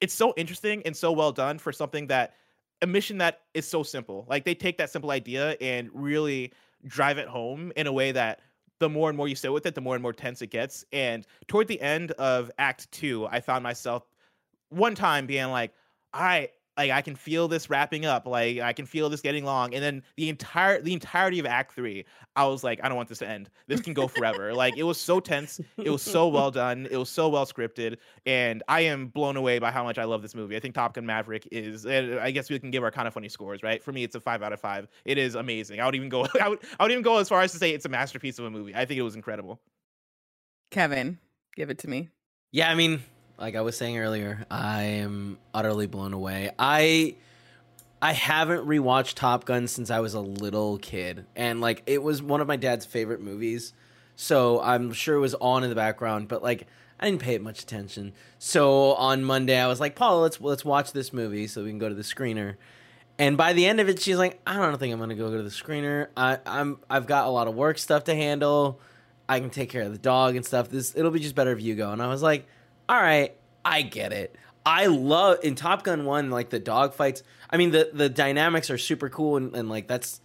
It's 0.01 0.15
so 0.15 0.35
interesting 0.37 0.83
and 0.85 0.97
so 0.97 1.13
well 1.13 1.33
done 1.33 1.59
for 1.59 1.73
something 1.73 2.09
that 2.09 2.35
a 2.83 2.87
mission 2.87 3.19
that 3.19 3.43
is 3.55 3.67
so 3.67 3.83
simple. 3.83 4.27
Like 4.29 4.45
they 4.45 4.55
take 4.55 4.79
that 4.79 4.91
simple 4.91 5.11
idea 5.11 5.57
and 5.61 5.89
really 5.93 6.53
drive 6.87 7.19
it 7.19 7.29
home 7.29 7.73
in 7.77 7.87
a 7.87 7.93
way 7.93 8.13
that 8.13 8.41
the 8.81 8.89
more 8.89 9.09
and 9.09 9.17
more 9.17 9.29
you 9.29 9.37
sit 9.37 9.53
with 9.53 9.65
it, 9.67 9.75
the 9.75 9.81
more 9.81 9.95
and 9.95 10.03
more 10.03 10.13
tense 10.13 10.43
it 10.43 10.49
gets. 10.49 10.85
And 10.93 11.27
toward 11.47 11.69
the 11.69 11.81
end 11.81 12.11
of 12.13 12.51
Act 12.59 12.91
Two, 12.91 13.27
I 13.27 13.41
found 13.41 13.63
myself 13.63 14.05
one 14.71 14.95
time 14.95 15.27
being 15.27 15.51
like, 15.51 15.73
"All 16.13 16.23
right, 16.23 16.51
like 16.77 16.91
I 16.91 17.03
can 17.03 17.15
feel 17.15 17.49
this 17.49 17.71
wrapping 17.71 18.05
up, 18.05 18.27
like 18.27 18.59
I 18.59 18.73
can 18.73 18.87
feel 18.87 19.09
this 19.09 19.21
getting 19.21 19.45
long, 19.45 19.75
and 19.75 19.83
then 19.83 20.03
the 20.17 20.29
entire 20.29 20.81
the 20.81 20.93
entirety 20.93 21.39
of 21.39 21.47
Act 21.47 21.75
Three, 21.75 22.05
I 22.37 22.47
was 22.47 22.65
like, 22.65 22.81
I 22.83 22.89
don't 22.89 22.97
want 22.97 23.09
this 23.09 23.19
to 23.19 23.29
end. 23.29 23.51
This 23.69 23.81
can 23.81 23.95
go 23.95 24.09
forever. 24.09 24.53
like 24.55 24.77
it 24.77 24.83
was 24.83 25.01
so 25.01 25.21
tense, 25.21 25.61
it 25.79 25.91
was 25.91 26.03
so 26.03 26.29
well 26.29 26.51
done, 26.51 26.89
it 26.91 26.97
was 26.97 27.09
so 27.09 27.29
well 27.29 27.47
scripted, 27.47 27.99
and 28.27 28.63
I 28.69 28.81
am 28.83 29.09
blown 29.09 29.37
away 29.37 29.59
by 29.59 29.71
how 29.71 29.85
much 29.85 29.99
I 29.99 30.05
love 30.05 30.23
this 30.23 30.35
movie. 30.35 30.57
I 30.57 30.61
think 30.61 30.75
Top 30.75 30.95
Gun 30.95 31.07
Maverick 31.07 31.49
is, 31.53 31.87
I 31.87 32.31
guess 32.31 32.51
we 32.51 32.59
can 32.59 32.71
give 32.71 32.83
our 32.83 32.91
kind 32.91 33.07
of 33.07 33.15
funny 33.15 33.29
scores, 33.29 33.63
right? 33.63 33.83
For 33.83 33.93
me, 33.93 34.05
it's 34.05 34.15
a 34.15 34.21
five 34.21 34.43
out 34.43 34.53
of 34.53 34.61
five. 34.61 34.89
It 35.05 35.19
is 35.19 35.35
amazing. 35.35 35.81
I 35.81 35.87
would 35.87 35.95
even 35.95 36.09
go, 36.09 36.27
I 36.41 36.49
would, 36.49 36.59
I 36.79 36.85
would 36.85 36.93
even 36.93 37.03
go 37.03 37.19
as 37.19 37.29
far 37.29 37.43
as 37.43 37.53
to 37.53 37.59
say 37.59 37.71
it's 37.71 37.85
a 37.85 37.89
masterpiece 37.89 38.39
of 38.39 38.47
a 38.47 38.51
movie. 38.51 38.75
I 38.75 38.85
think 38.85 38.99
it 38.99 39.03
was 39.03 39.15
incredible. 39.15 39.61
Kevin, 40.71 41.19
give 41.55 41.71
it 41.71 41.79
to 41.79 41.89
me. 41.89 42.09
Yeah, 42.51 42.71
I 42.71 42.75
mean, 42.75 43.03
like 43.39 43.57
I 43.57 43.61
was 43.63 43.77
saying 43.77 43.99
earlier, 43.99 44.45
I 44.51 44.83
am 44.83 45.39
utterly 45.53 45.87
blown 45.87 46.13
away. 46.13 46.53
I 46.59 47.17
I 48.01 48.13
haven't 48.13 48.67
rewatched 48.67 49.15
Top 49.15 49.45
Gun 49.45 49.67
since 49.67 49.91
I 49.91 50.01
was 50.01 50.15
a 50.15 50.21
little 50.21 50.79
kid, 50.79 51.27
and 51.35 51.61
like 51.61 51.83
it 51.87 52.03
was 52.03 52.23
one 52.23 52.41
of 52.41 52.47
my 52.47 52.57
dad's 52.57 52.87
favorite 52.87 53.21
movies. 53.21 53.73
So 54.17 54.61
I'm 54.61 54.93
sure 54.93 55.17
it 55.17 55.21
was 55.21 55.35
on 55.35 55.65
in 55.65 55.71
the 55.71 55.77
background, 55.77 56.29
but 56.29 56.43
like 56.43 56.67
I 57.01 57.11
didn't 57.11 57.23
pay 57.23 57.35
it 57.35 57.43
much 57.43 57.63
attention. 57.63 58.13
So 58.39 58.95
on 58.95 59.25
Monday, 59.25 59.59
I 59.59 59.67
was 59.67 59.81
like, 59.81 59.97
Paul, 59.97 60.21
let's 60.21 60.41
let's 60.41 60.65
watch 60.65 60.93
this 60.93 61.13
movie 61.13 61.47
so 61.47 61.65
we 61.65 61.71
can 61.71 61.79
go 61.79 61.89
to 61.89 61.95
the 61.95 62.03
screener. 62.03 62.57
And 63.19 63.37
by 63.37 63.53
the 63.53 63.67
end 63.67 63.81
of 63.81 63.89
it, 63.89 64.01
she's 64.01 64.17
like, 64.19 64.41
I 64.47 64.57
don't 64.57 64.77
think 64.79 64.93
I'm 64.93 64.99
gonna 64.99 65.15
go 65.15 65.31
to 65.31 65.43
the 65.43 65.51
screener. 65.51 66.09
I, 66.17 66.39
I'm 66.47 66.79
I've 66.89 67.07
got 67.07 67.27
a 67.27 67.31
lot 67.31 67.49
of 67.49 67.55
work 67.55 67.79
stuff 67.79 68.05
to 68.05 68.15
handle. 68.15 68.81
I 69.29 69.41
can 69.41 69.51
take 69.51 69.71
care 69.71 69.83
of 69.83 69.93
the 69.93 69.99
dog 69.99 70.37
and 70.37 70.45
stuff. 70.45 70.69
This 70.69 70.95
it'll 70.95 71.11
be 71.11 71.21
just 71.21 71.35
better 71.35 71.53
if 71.53 71.61
you 71.61 71.75
go. 71.75 71.91
And 71.91 72.03
I 72.03 72.09
was 72.09 72.23
like, 72.23 72.47
all 72.89 73.01
right, 73.01 73.35
I 73.65 73.83
get 73.83 74.13
it. 74.13 74.37
I 74.67 74.87
love 74.87 75.39
in 75.43 75.55
Top 75.55 75.85
Gun 75.85 76.05
One, 76.05 76.31
like 76.31 76.51
the 76.51 76.59
dog 76.59 76.95
fights. 76.95 77.23
I 77.51 77.57
mean, 77.57 77.71
the 77.71 77.91
the 77.93 78.09
dynamics 78.09 78.71
are 78.71 78.79
super 78.79 79.09
cool, 79.09 79.37
and, 79.37 79.55
and 79.55 79.69
like 79.69 79.87
that's 79.87 80.21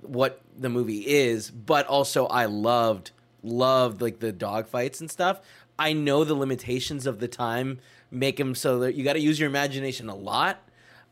what 0.00 0.40
the 0.56 0.68
movie 0.68 1.00
is. 1.00 1.50
But 1.50 1.86
also, 1.86 2.26
I 2.26 2.46
loved 2.46 3.10
loved 3.42 4.00
like 4.00 4.20
the 4.20 4.32
dog 4.32 4.68
fights 4.68 5.00
and 5.00 5.10
stuff. 5.10 5.40
I 5.78 5.92
know 5.92 6.22
the 6.22 6.34
limitations 6.34 7.06
of 7.06 7.18
the 7.18 7.28
time 7.28 7.80
make 8.10 8.36
them 8.36 8.54
so 8.54 8.80
that 8.80 8.94
you 8.94 9.04
got 9.04 9.14
to 9.14 9.20
use 9.20 9.40
your 9.40 9.48
imagination 9.48 10.08
a 10.08 10.14
lot. 10.14 10.60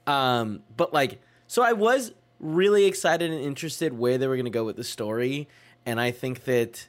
Um, 0.06 0.62
but 0.76 0.92
like, 0.92 1.20
so 1.46 1.62
I 1.62 1.72
was 1.72 2.12
really 2.38 2.84
excited 2.84 3.30
and 3.30 3.40
interested 3.40 3.98
where 3.98 4.18
they 4.18 4.28
were 4.28 4.36
going 4.36 4.44
to 4.44 4.50
go 4.50 4.64
with 4.64 4.76
the 4.76 4.84
story, 4.84 5.48
and 5.84 6.00
I 6.00 6.10
think 6.10 6.44
that 6.44 6.88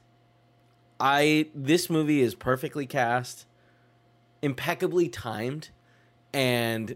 I 1.00 1.48
this 1.56 1.90
movie 1.90 2.22
is 2.22 2.36
perfectly 2.36 2.86
cast 2.86 3.46
impeccably 4.42 5.08
timed 5.08 5.70
and 6.34 6.96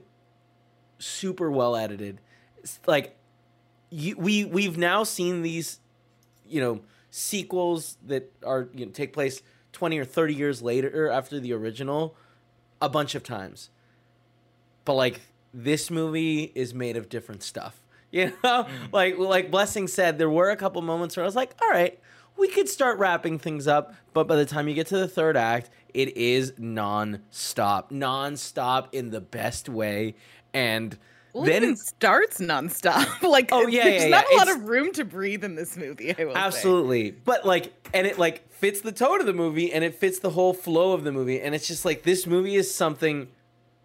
super 1.00 1.52
well 1.52 1.76
edited. 1.76 2.22
It's 2.58 2.80
like 2.88 3.18
you, 3.90 4.16
we 4.18 4.46
we've 4.46 4.78
now 4.78 5.04
seen 5.04 5.42
these, 5.42 5.80
you 6.48 6.62
know, 6.62 6.82
sequels 7.12 7.98
that 8.06 8.32
are 8.44 8.70
you 8.74 8.86
know 8.86 8.92
take 8.92 9.14
place 9.14 9.42
twenty 9.72 9.98
or 9.98 10.06
thirty 10.06 10.34
years 10.34 10.62
later 10.62 11.10
after 11.10 11.40
the 11.40 11.54
original, 11.54 12.16
a 12.82 12.90
bunch 12.90 13.16
of 13.16 13.24
times. 13.24 13.70
But 14.84 14.94
like 14.94 15.22
this 15.54 15.90
movie 15.90 16.52
is 16.56 16.74
made 16.74 16.98
of 16.98 17.10
different 17.10 17.44
stuff. 17.44 17.82
You 18.12 18.32
know, 18.46 18.64
mm. 18.64 18.94
like 18.94 19.18
like 19.18 19.52
Blessing 19.52 19.90
said, 19.90 20.18
there 20.18 20.30
were 20.30 20.50
a 20.50 20.56
couple 20.56 20.82
moments 20.82 21.18
where 21.18 21.26
I 21.26 21.28
was 21.28 21.36
like, 21.36 21.54
all 21.62 21.70
right, 21.70 22.00
we 22.38 22.48
could 22.48 22.70
start 22.70 23.00
wrapping 23.00 23.40
things 23.40 23.68
up. 23.68 23.94
But 24.14 24.28
by 24.28 24.36
the 24.36 24.46
time 24.46 24.68
you 24.68 24.74
get 24.74 24.88
to 24.88 24.98
the 24.98 25.08
third 25.08 25.38
act, 25.38 25.70
it 25.94 26.16
is 26.18 26.54
non-stop, 26.58 27.92
non-stop 27.92 28.94
in 28.94 29.12
the 29.12 29.22
best 29.22 29.70
way, 29.70 30.16
and. 30.54 30.98
Well, 31.34 31.44
then 31.44 31.66
it 31.66 31.80
starts 31.80 32.40
nonstop. 32.40 33.22
like, 33.30 33.50
oh 33.52 33.68
yeah, 33.68 33.84
there's 33.84 34.04
yeah, 34.04 34.10
not 34.10 34.26
yeah. 34.32 34.38
a 34.38 34.40
lot 34.40 34.50
of 34.50 34.70
room 34.70 34.94
to 34.94 35.04
breathe 35.04 35.44
in 35.44 35.56
this 35.56 35.76
movie. 35.76 36.16
absolutely, 36.18 37.10
say. 37.10 37.18
but 37.26 37.46
like, 37.46 37.74
and 37.94 38.08
it 38.08 38.18
like 38.18 38.50
fits 38.54 38.80
the 38.80 38.94
tone 38.94 39.20
of 39.20 39.26
the 39.26 39.34
movie, 39.34 39.74
and 39.74 39.84
it 39.84 39.96
fits 39.96 40.20
the 40.20 40.30
whole 40.30 40.54
flow 40.54 40.94
of 40.94 41.04
the 41.04 41.12
movie, 41.12 41.42
and 41.42 41.54
it's 41.54 41.68
just 41.68 41.84
like 41.84 42.04
this 42.04 42.26
movie 42.26 42.56
is 42.56 42.74
something, 42.74 43.28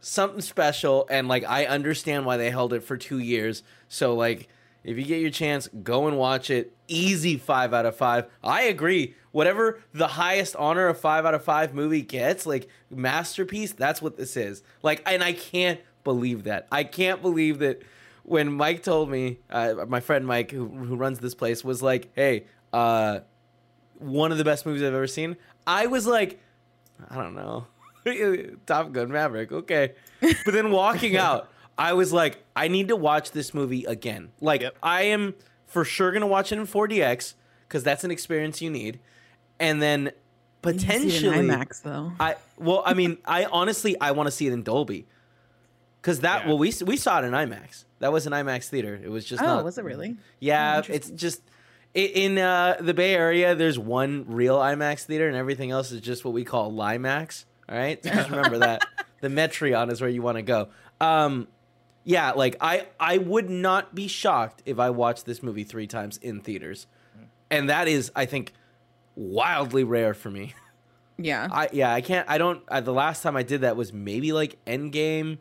something 0.00 0.40
special, 0.40 1.08
and 1.10 1.26
like 1.26 1.42
I 1.44 1.66
understand 1.66 2.24
why 2.24 2.36
they 2.36 2.50
held 2.50 2.72
it 2.72 2.84
for 2.84 2.96
two 2.96 3.18
years. 3.18 3.64
So 3.88 4.14
like, 4.14 4.48
if 4.82 4.96
you 4.96 5.04
get 5.04 5.20
your 5.20 5.30
chance, 5.30 5.68
go 5.82 6.06
and 6.06 6.16
watch 6.16 6.50
it. 6.50 6.74
Easy 6.88 7.36
five 7.36 7.74
out 7.74 7.86
of 7.86 7.96
five. 7.96 8.26
I 8.42 8.62
agree. 8.62 9.14
Whatever 9.32 9.80
the 9.92 10.08
highest 10.08 10.56
honor 10.56 10.88
of 10.88 10.98
five 10.98 11.24
out 11.24 11.34
of 11.34 11.44
five 11.44 11.74
movie 11.74 12.02
gets, 12.02 12.46
like 12.46 12.68
masterpiece, 12.90 13.72
that's 13.72 14.00
what 14.00 14.16
this 14.16 14.36
is. 14.36 14.62
Like, 14.82 15.02
and 15.06 15.22
I 15.22 15.34
can't 15.34 15.80
believe 16.02 16.44
that. 16.44 16.66
I 16.72 16.84
can't 16.84 17.22
believe 17.22 17.58
that 17.60 17.82
when 18.24 18.52
Mike 18.52 18.82
told 18.82 19.10
me, 19.10 19.38
uh, 19.50 19.84
my 19.88 20.00
friend 20.00 20.26
Mike, 20.26 20.50
who, 20.50 20.66
who 20.66 20.96
runs 20.96 21.18
this 21.18 21.34
place, 21.34 21.62
was 21.64 21.82
like, 21.82 22.10
hey, 22.14 22.44
uh, 22.72 23.20
one 23.98 24.32
of 24.32 24.38
the 24.38 24.44
best 24.44 24.64
movies 24.66 24.82
I've 24.82 24.94
ever 24.94 25.06
seen. 25.06 25.36
I 25.66 25.86
was 25.86 26.06
like, 26.06 26.40
I 27.08 27.16
don't 27.16 27.34
know. 27.34 27.66
Top 28.66 28.92
Gun 28.92 29.10
Maverick, 29.10 29.52
okay. 29.52 29.94
But 30.44 30.54
then 30.54 30.70
walking 30.70 31.16
out, 31.16 31.50
I 31.80 31.94
was 31.94 32.12
like, 32.12 32.44
I 32.54 32.68
need 32.68 32.88
to 32.88 32.96
watch 32.96 33.30
this 33.32 33.54
movie 33.54 33.84
again. 33.86 34.30
Like, 34.40 34.60
Yep. 34.60 34.76
I 34.82 35.02
am 35.04 35.34
for 35.66 35.84
sure 35.84 36.12
gonna 36.12 36.26
watch 36.26 36.52
it 36.52 36.58
in 36.58 36.66
4DX 36.66 37.34
because 37.66 37.82
that's 37.82 38.04
an 38.04 38.10
experience 38.10 38.60
you 38.60 38.70
need. 38.70 39.00
And 39.58 39.80
then 39.80 40.12
potentially, 40.62 41.36
IMAX 41.38 41.82
though. 41.82 42.12
I 42.20 42.36
well, 42.58 42.82
I 42.84 42.94
mean, 42.94 43.16
I 43.24 43.46
honestly 43.46 43.98
I 44.00 44.10
want 44.12 44.26
to 44.26 44.30
see 44.30 44.46
it 44.46 44.52
in 44.52 44.62
Dolby 44.62 45.06
because 46.02 46.20
that 46.20 46.42
Yeah. 46.42 46.48
well 46.48 46.58
we 46.58 46.72
we 46.84 46.96
saw 46.96 47.20
it 47.20 47.24
in 47.24 47.32
IMAX. 47.32 47.84
That 48.00 48.12
was 48.12 48.26
an 48.26 48.32
IMAX 48.32 48.68
theater. 48.68 48.98
It 49.02 49.10
was 49.10 49.24
just 49.24 49.42
Oh, 49.42 49.46
not. 49.46 49.64
was 49.64 49.78
it 49.78 49.84
really? 49.84 50.16
Yeah, 50.38 50.82
Oh, 50.86 50.92
it's 50.92 51.08
just 51.10 51.40
in 51.94 52.38
uh, 52.38 52.76
the 52.80 52.94
Bay 52.94 53.14
Area. 53.14 53.54
There's 53.54 53.78
one 53.78 54.24
real 54.28 54.58
IMAX 54.58 55.04
theater, 55.04 55.28
and 55.28 55.36
everything 55.36 55.70
else 55.70 55.92
is 55.92 56.00
just 56.00 56.24
what 56.24 56.32
we 56.34 56.44
call 56.44 56.72
Limax. 56.72 57.44
All 57.68 57.76
right, 57.76 58.02
so 58.04 58.10
just 58.14 58.30
remember 58.30 58.58
that 58.58 58.86
the 59.20 59.28
Metreon 59.28 59.90
is 59.90 60.00
where 60.00 60.08
you 60.10 60.22
want 60.22 60.36
to 60.36 60.42
go. 60.42 60.68
Um, 61.00 61.48
yeah, 62.04 62.32
like 62.32 62.56
I 62.60 62.86
I 62.98 63.18
would 63.18 63.50
not 63.50 63.94
be 63.94 64.08
shocked 64.08 64.62
if 64.64 64.78
I 64.78 64.90
watched 64.90 65.26
this 65.26 65.42
movie 65.42 65.64
three 65.64 65.86
times 65.86 66.16
in 66.18 66.40
theaters, 66.40 66.86
and 67.50 67.68
that 67.68 67.88
is 67.88 68.10
I 68.16 68.26
think 68.26 68.52
wildly 69.16 69.84
rare 69.84 70.14
for 70.14 70.30
me. 70.30 70.54
Yeah. 71.22 71.48
I 71.52 71.68
yeah, 71.70 71.92
I 71.92 72.00
can't. 72.00 72.26
I 72.30 72.38
don't. 72.38 72.62
I, 72.68 72.80
the 72.80 72.94
last 72.94 73.22
time 73.22 73.36
I 73.36 73.42
did 73.42 73.60
that 73.60 73.76
was 73.76 73.92
maybe 73.92 74.32
like 74.32 74.56
Endgame, 74.64 75.36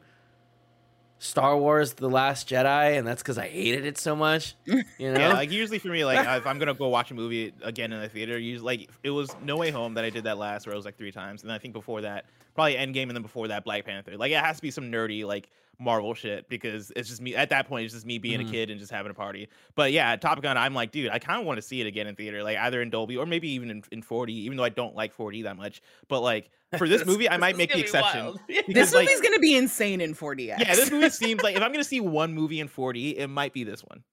Star 1.20 1.58
Wars: 1.58 1.94
The 1.94 2.10
Last 2.10 2.50
Jedi, 2.50 2.98
and 2.98 3.08
that's 3.08 3.22
because 3.22 3.38
I 3.38 3.48
hated 3.48 3.86
it 3.86 3.98
so 3.98 4.14
much. 4.14 4.56
You 4.66 4.76
know, 5.00 5.20
Yeah, 5.20 5.34
like 5.34 5.52
usually 5.52 5.80
for 5.80 5.88
me, 5.88 6.04
like 6.04 6.20
if 6.38 6.46
I'm 6.46 6.60
gonna 6.60 6.74
go 6.74 6.90
watch 6.90 7.12
a 7.12 7.14
movie 7.14 7.54
again 7.62 7.94
in 7.94 8.02
the 8.02 8.10
theater, 8.10 8.38
usually 8.38 8.78
like 8.80 8.90
it 9.04 9.12
was 9.12 9.34
No 9.42 9.56
Way 9.56 9.72
Home 9.72 9.94
that 9.94 10.04
I 10.04 10.10
did 10.10 10.26
that 10.26 10.38
last, 10.38 10.66
where 10.66 10.74
it 10.74 10.76
was 10.76 10.84
like 10.86 10.98
three 10.98 11.14
times, 11.14 11.44
and 11.44 11.50
then 11.50 11.56
I 11.56 11.60
think 11.60 11.74
before 11.74 12.02
that, 12.02 12.26
probably 12.60 12.76
Endgame, 12.76 13.04
and 13.04 13.12
then 13.12 13.22
before 13.22 13.48
that, 13.50 13.64
Black 13.64 13.86
Panther. 13.86 14.18
Like 14.18 14.32
it 14.32 14.40
has 14.40 14.58
to 14.58 14.62
be 14.62 14.72
some 14.72 14.92
nerdy 14.92 15.26
like 15.26 15.50
Marvel 15.80 16.14
shit 16.14 16.50
because 16.50 16.92
it's 16.96 17.08
just 17.08 17.22
me 17.22 17.36
at 17.36 17.50
that 17.52 17.68
point. 17.68 17.86
It's 17.86 17.94
just 17.94 18.06
me 18.06 18.18
being 18.18 18.42
Mhm. 18.42 18.50
a 18.50 18.52
kid 18.52 18.70
and 18.70 18.80
just 18.80 18.92
having 18.92 19.10
a 19.12 19.14
party. 19.14 19.48
But 19.76 19.92
yeah, 19.94 20.16
Top 20.18 20.42
Gun, 20.42 20.58
I'm 20.58 20.74
like, 20.74 20.92
dude, 20.92 21.10
I 21.10 21.20
kind 21.20 21.40
of 21.40 21.46
want 21.46 21.58
to 21.58 21.62
see 21.62 21.80
it 21.80 21.88
again 21.88 22.06
in 22.08 22.16
theater, 22.16 22.44
like 22.44 22.58
either 22.58 22.82
in 22.82 22.90
Dolby 22.90 23.16
or 23.16 23.26
maybe 23.26 23.50
even 23.52 23.70
in, 23.72 23.84
in 23.92 24.02
4D, 24.04 24.30
even 24.30 24.58
though 24.58 24.64
I 24.66 24.70
don't 24.70 24.94
like 24.96 25.16
4D 25.16 25.44
that 25.44 25.56
much. 25.56 25.82
But 26.10 26.20
like 26.20 26.50
for 26.78 26.88
this 26.90 27.06
movie, 27.06 27.30
I 27.30 27.38
might 27.46 27.56
make 27.56 27.72
the 27.72 27.80
exception. 27.80 28.36
this 28.50 28.64
because, 28.68 28.94
like- 28.94 29.08
movie's 29.08 29.22
gonna 29.22 29.40
be 29.40 29.56
insane 29.56 30.02
in 30.02 30.14
4DX. 30.14 30.60
Yeah, 30.60 30.76
this 30.76 30.92
movie 30.92 31.10
seems 31.12 31.42
like 31.44 31.56
if 31.56 31.62
I'm 31.64 31.72
gonna 31.72 31.84
see 31.86 32.02
one 32.02 32.34
movie 32.34 32.60
in 32.60 32.68
4D, 32.68 33.16
it 33.18 33.28
might 33.28 33.54
be 33.54 33.64
this 33.64 33.82
one. 33.82 34.04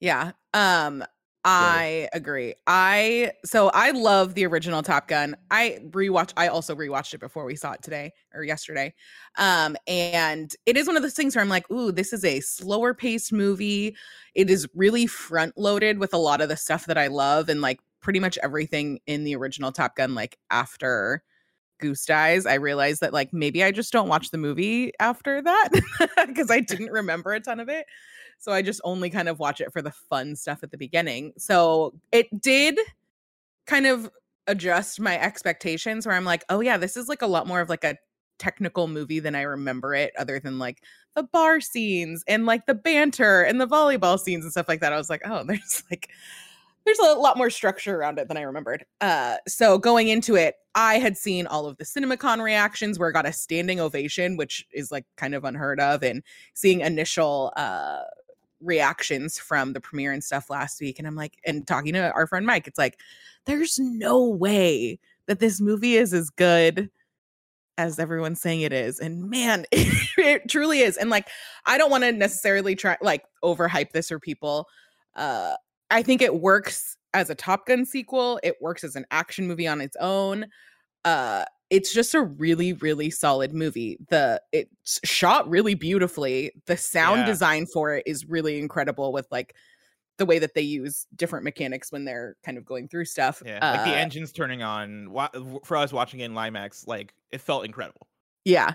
Yeah. 0.00 0.32
Um 0.54 1.04
I 1.48 2.08
agree. 2.12 2.54
I 2.66 3.30
so 3.44 3.68
I 3.72 3.92
love 3.92 4.34
the 4.34 4.44
original 4.46 4.82
Top 4.82 5.06
Gun. 5.06 5.36
I 5.48 5.78
rewatch 5.90 6.32
I 6.36 6.48
also 6.48 6.74
rewatched 6.74 7.14
it 7.14 7.20
before 7.20 7.44
we 7.44 7.54
saw 7.54 7.70
it 7.72 7.82
today 7.82 8.12
or 8.34 8.42
yesterday. 8.42 8.92
Um 9.38 9.76
and 9.86 10.52
it 10.66 10.76
is 10.76 10.88
one 10.88 10.96
of 10.96 11.02
those 11.04 11.14
things 11.14 11.36
where 11.36 11.42
I'm 11.42 11.48
like, 11.48 11.70
"Ooh, 11.70 11.92
this 11.92 12.12
is 12.12 12.24
a 12.24 12.40
slower 12.40 12.94
paced 12.94 13.32
movie. 13.32 13.94
It 14.34 14.50
is 14.50 14.66
really 14.74 15.06
front 15.06 15.56
loaded 15.56 16.00
with 16.00 16.12
a 16.14 16.18
lot 16.18 16.40
of 16.40 16.48
the 16.48 16.56
stuff 16.56 16.86
that 16.86 16.98
I 16.98 17.06
love 17.06 17.48
and 17.48 17.60
like 17.60 17.78
pretty 18.00 18.18
much 18.18 18.36
everything 18.42 18.98
in 19.06 19.22
the 19.22 19.36
original 19.36 19.70
Top 19.70 19.94
Gun 19.94 20.16
like 20.16 20.38
after 20.50 21.22
Goose 21.80 22.06
dies, 22.06 22.46
I 22.46 22.54
realized 22.54 23.02
that 23.02 23.12
like 23.12 23.32
maybe 23.32 23.64
I 23.64 23.72
just 23.72 23.92
don't 23.92 24.08
watch 24.08 24.30
the 24.30 24.38
movie 24.38 24.92
after 25.00 25.42
that 25.42 25.70
because 26.26 26.50
I 26.50 26.60
didn't 26.62 26.90
remember 26.92 27.32
a 27.34 27.40
ton 27.40 27.60
of 27.60 27.68
it. 27.68 27.86
So 28.38 28.52
I 28.52 28.62
just 28.62 28.80
only 28.84 29.10
kind 29.10 29.28
of 29.28 29.38
watch 29.38 29.60
it 29.60 29.72
for 29.72 29.82
the 29.82 29.90
fun 29.90 30.36
stuff 30.36 30.60
at 30.62 30.70
the 30.70 30.78
beginning. 30.78 31.32
So 31.38 31.94
it 32.12 32.28
did 32.40 32.78
kind 33.66 33.86
of 33.86 34.10
adjust 34.46 35.00
my 35.00 35.18
expectations 35.18 36.06
where 36.06 36.14
I'm 36.14 36.24
like, 36.24 36.44
oh 36.48 36.60
yeah, 36.60 36.76
this 36.76 36.96
is 36.96 37.08
like 37.08 37.22
a 37.22 37.26
lot 37.26 37.46
more 37.46 37.60
of 37.60 37.68
like 37.68 37.84
a 37.84 37.96
technical 38.38 38.86
movie 38.86 39.20
than 39.20 39.34
I 39.34 39.42
remember 39.42 39.94
it, 39.94 40.12
other 40.18 40.38
than 40.38 40.58
like 40.58 40.82
the 41.14 41.22
bar 41.24 41.60
scenes 41.60 42.22
and 42.28 42.46
like 42.46 42.66
the 42.66 42.74
banter 42.74 43.42
and 43.42 43.60
the 43.60 43.66
volleyball 43.66 44.18
scenes 44.18 44.44
and 44.44 44.52
stuff 44.52 44.68
like 44.68 44.80
that. 44.80 44.92
I 44.92 44.96
was 44.96 45.10
like, 45.10 45.22
oh, 45.24 45.44
there's 45.46 45.82
like 45.90 46.10
there's 46.84 46.98
a 47.00 47.14
lot 47.14 47.36
more 47.36 47.50
structure 47.50 47.96
around 47.96 48.20
it 48.20 48.28
than 48.28 48.36
I 48.36 48.42
remembered. 48.42 48.84
Uh, 49.00 49.36
so 49.48 49.76
going 49.76 50.06
into 50.06 50.36
it, 50.36 50.54
I 50.76 50.98
had 50.98 51.16
seen 51.16 51.48
all 51.48 51.66
of 51.66 51.76
the 51.78 51.84
CinemaCon 51.84 52.40
reactions 52.40 52.96
where 52.96 53.08
it 53.08 53.12
got 53.12 53.26
a 53.26 53.32
standing 53.32 53.80
ovation, 53.80 54.36
which 54.36 54.64
is 54.72 54.92
like 54.92 55.04
kind 55.16 55.34
of 55.34 55.44
unheard 55.44 55.80
of, 55.80 56.04
and 56.04 56.22
seeing 56.54 56.80
initial 56.82 57.52
uh 57.56 58.02
reactions 58.66 59.38
from 59.38 59.72
the 59.72 59.80
premiere 59.80 60.12
and 60.12 60.22
stuff 60.22 60.50
last 60.50 60.80
week. 60.80 60.98
And 60.98 61.06
I'm 61.06 61.16
like, 61.16 61.38
and 61.46 61.66
talking 61.66 61.92
to 61.94 62.12
our 62.12 62.26
friend 62.26 62.46
Mike, 62.46 62.66
it's 62.66 62.78
like, 62.78 62.98
there's 63.46 63.78
no 63.78 64.28
way 64.28 64.98
that 65.26 65.38
this 65.38 65.60
movie 65.60 65.96
is 65.96 66.12
as 66.12 66.30
good 66.30 66.90
as 67.78 67.98
everyone's 67.98 68.40
saying 68.40 68.62
it 68.62 68.72
is. 68.72 68.98
And 68.98 69.28
man, 69.30 69.66
it 69.72 70.48
truly 70.48 70.80
is. 70.80 70.96
And 70.96 71.10
like, 71.10 71.28
I 71.66 71.78
don't 71.78 71.90
want 71.90 72.04
to 72.04 72.12
necessarily 72.12 72.74
try 72.74 72.96
like 73.00 73.24
overhype 73.44 73.92
this 73.92 74.08
for 74.08 74.18
people. 74.18 74.66
Uh 75.14 75.54
I 75.90 76.02
think 76.02 76.20
it 76.20 76.40
works 76.40 76.96
as 77.14 77.30
a 77.30 77.34
Top 77.34 77.66
Gun 77.66 77.86
sequel. 77.86 78.40
It 78.42 78.56
works 78.60 78.82
as 78.82 78.96
an 78.96 79.06
action 79.10 79.46
movie 79.46 79.68
on 79.68 79.80
its 79.80 79.96
own. 80.00 80.46
Uh 81.04 81.44
it's 81.70 81.92
just 81.92 82.14
a 82.14 82.22
really 82.22 82.72
really 82.74 83.10
solid 83.10 83.52
movie. 83.52 83.98
The 84.08 84.40
it's 84.52 85.00
shot 85.04 85.48
really 85.48 85.74
beautifully. 85.74 86.52
The 86.66 86.76
sound 86.76 87.20
Yeah. 87.20 87.26
design 87.26 87.66
for 87.72 87.94
it 87.94 88.04
is 88.06 88.24
really 88.26 88.58
incredible 88.58 89.12
with 89.12 89.26
like 89.30 89.54
the 90.18 90.24
way 90.26 90.38
that 90.38 90.54
they 90.54 90.62
use 90.62 91.06
different 91.14 91.44
mechanics 91.44 91.92
when 91.92 92.04
they're 92.06 92.36
kind 92.42 92.56
of 92.56 92.64
going 92.64 92.88
through 92.88 93.04
stuff. 93.04 93.42
Yeah, 93.44 93.58
like 93.70 93.84
the 93.84 93.90
Uh, 93.92 93.98
engines 93.98 94.32
turning 94.32 94.62
on 94.62 95.12
for 95.64 95.76
us 95.76 95.92
watching 95.92 96.20
it 96.20 96.24
in 96.24 96.32
Limax, 96.32 96.86
like 96.86 97.12
it 97.32 97.40
felt 97.40 97.64
incredible. 97.64 98.06
Yeah. 98.44 98.74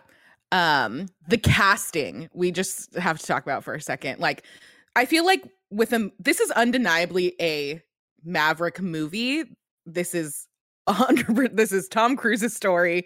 Um 0.52 1.08
the 1.30 1.38
casting 1.38 2.30
we 2.34 2.52
just 2.52 2.94
have 2.96 3.18
to 3.20 3.26
talk 3.26 3.44
about 3.44 3.64
for 3.64 3.74
a 3.74 3.82
second. 3.82 4.20
Like 4.20 4.44
I 4.96 5.06
feel 5.06 5.26
like 5.26 5.46
with 5.70 5.90
them 5.90 6.12
this 6.20 6.42
is 6.42 6.52
undeniably 6.52 7.36
a 7.40 7.82
Maverick 8.24 8.82
movie. 8.82 9.46
This 9.86 10.14
is 10.14 10.48
a 10.88 10.94
hundred 10.94 11.56
this 11.56 11.72
is 11.72 11.88
Tom 11.88 12.16
Cruise's 12.16 12.56
story. 12.56 13.06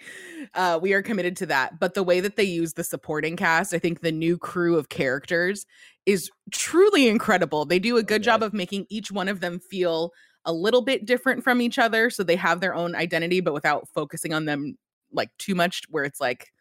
Uh 0.53 0.79
we 0.82 0.94
are 0.94 1.01
committed 1.01 1.36
to 1.38 1.46
that. 1.48 1.79
But 1.79 1.94
the 1.94 2.03
way 2.03 2.20
that 2.20 2.36
they 2.36 2.44
use 2.44 2.74
the 2.74 2.84
supporting 2.84 3.36
cast, 3.36 3.74
I 3.74 3.79
think 3.79 4.01
the 4.01 4.12
new 4.12 4.38
crew 4.38 4.77
of 4.77 4.89
characters 4.89 5.65
is 6.05 6.29
truly 6.51 7.08
incredible. 7.08 7.65
They 7.65 7.79
do 7.79 7.98
a 7.98 8.03
good 8.03 8.24
job 8.24 8.44
of 8.44 8.53
making 8.53 8.86
each 8.89 9.12
one 9.12 9.27
of 9.27 9.39
them 9.39 9.60
feel 9.60 10.12
a 10.46 10.53
little 10.53 10.82
bit 10.82 11.05
different 11.05 11.44
from 11.44 11.60
each 11.60 11.79
other 11.79 12.10
so 12.10 12.24
they 12.24 12.36
have 12.36 12.62
their 12.62 12.75
own 12.75 12.96
identity 12.96 13.39
but 13.39 13.53
without 13.53 13.89
focusing 13.89 14.32
on 14.32 14.46
them 14.46 14.77
like 15.12 15.29
too 15.39 15.55
much 15.55 15.82
where 15.89 16.03
it's 16.03 16.22
like 16.22 16.51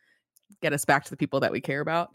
get 0.63 0.73
us 0.73 0.85
back 0.85 1.05
to 1.05 1.11
the 1.11 1.17
people 1.17 1.41
that 1.41 1.53
we 1.53 1.61
care 1.61 1.81
about. 1.81 2.11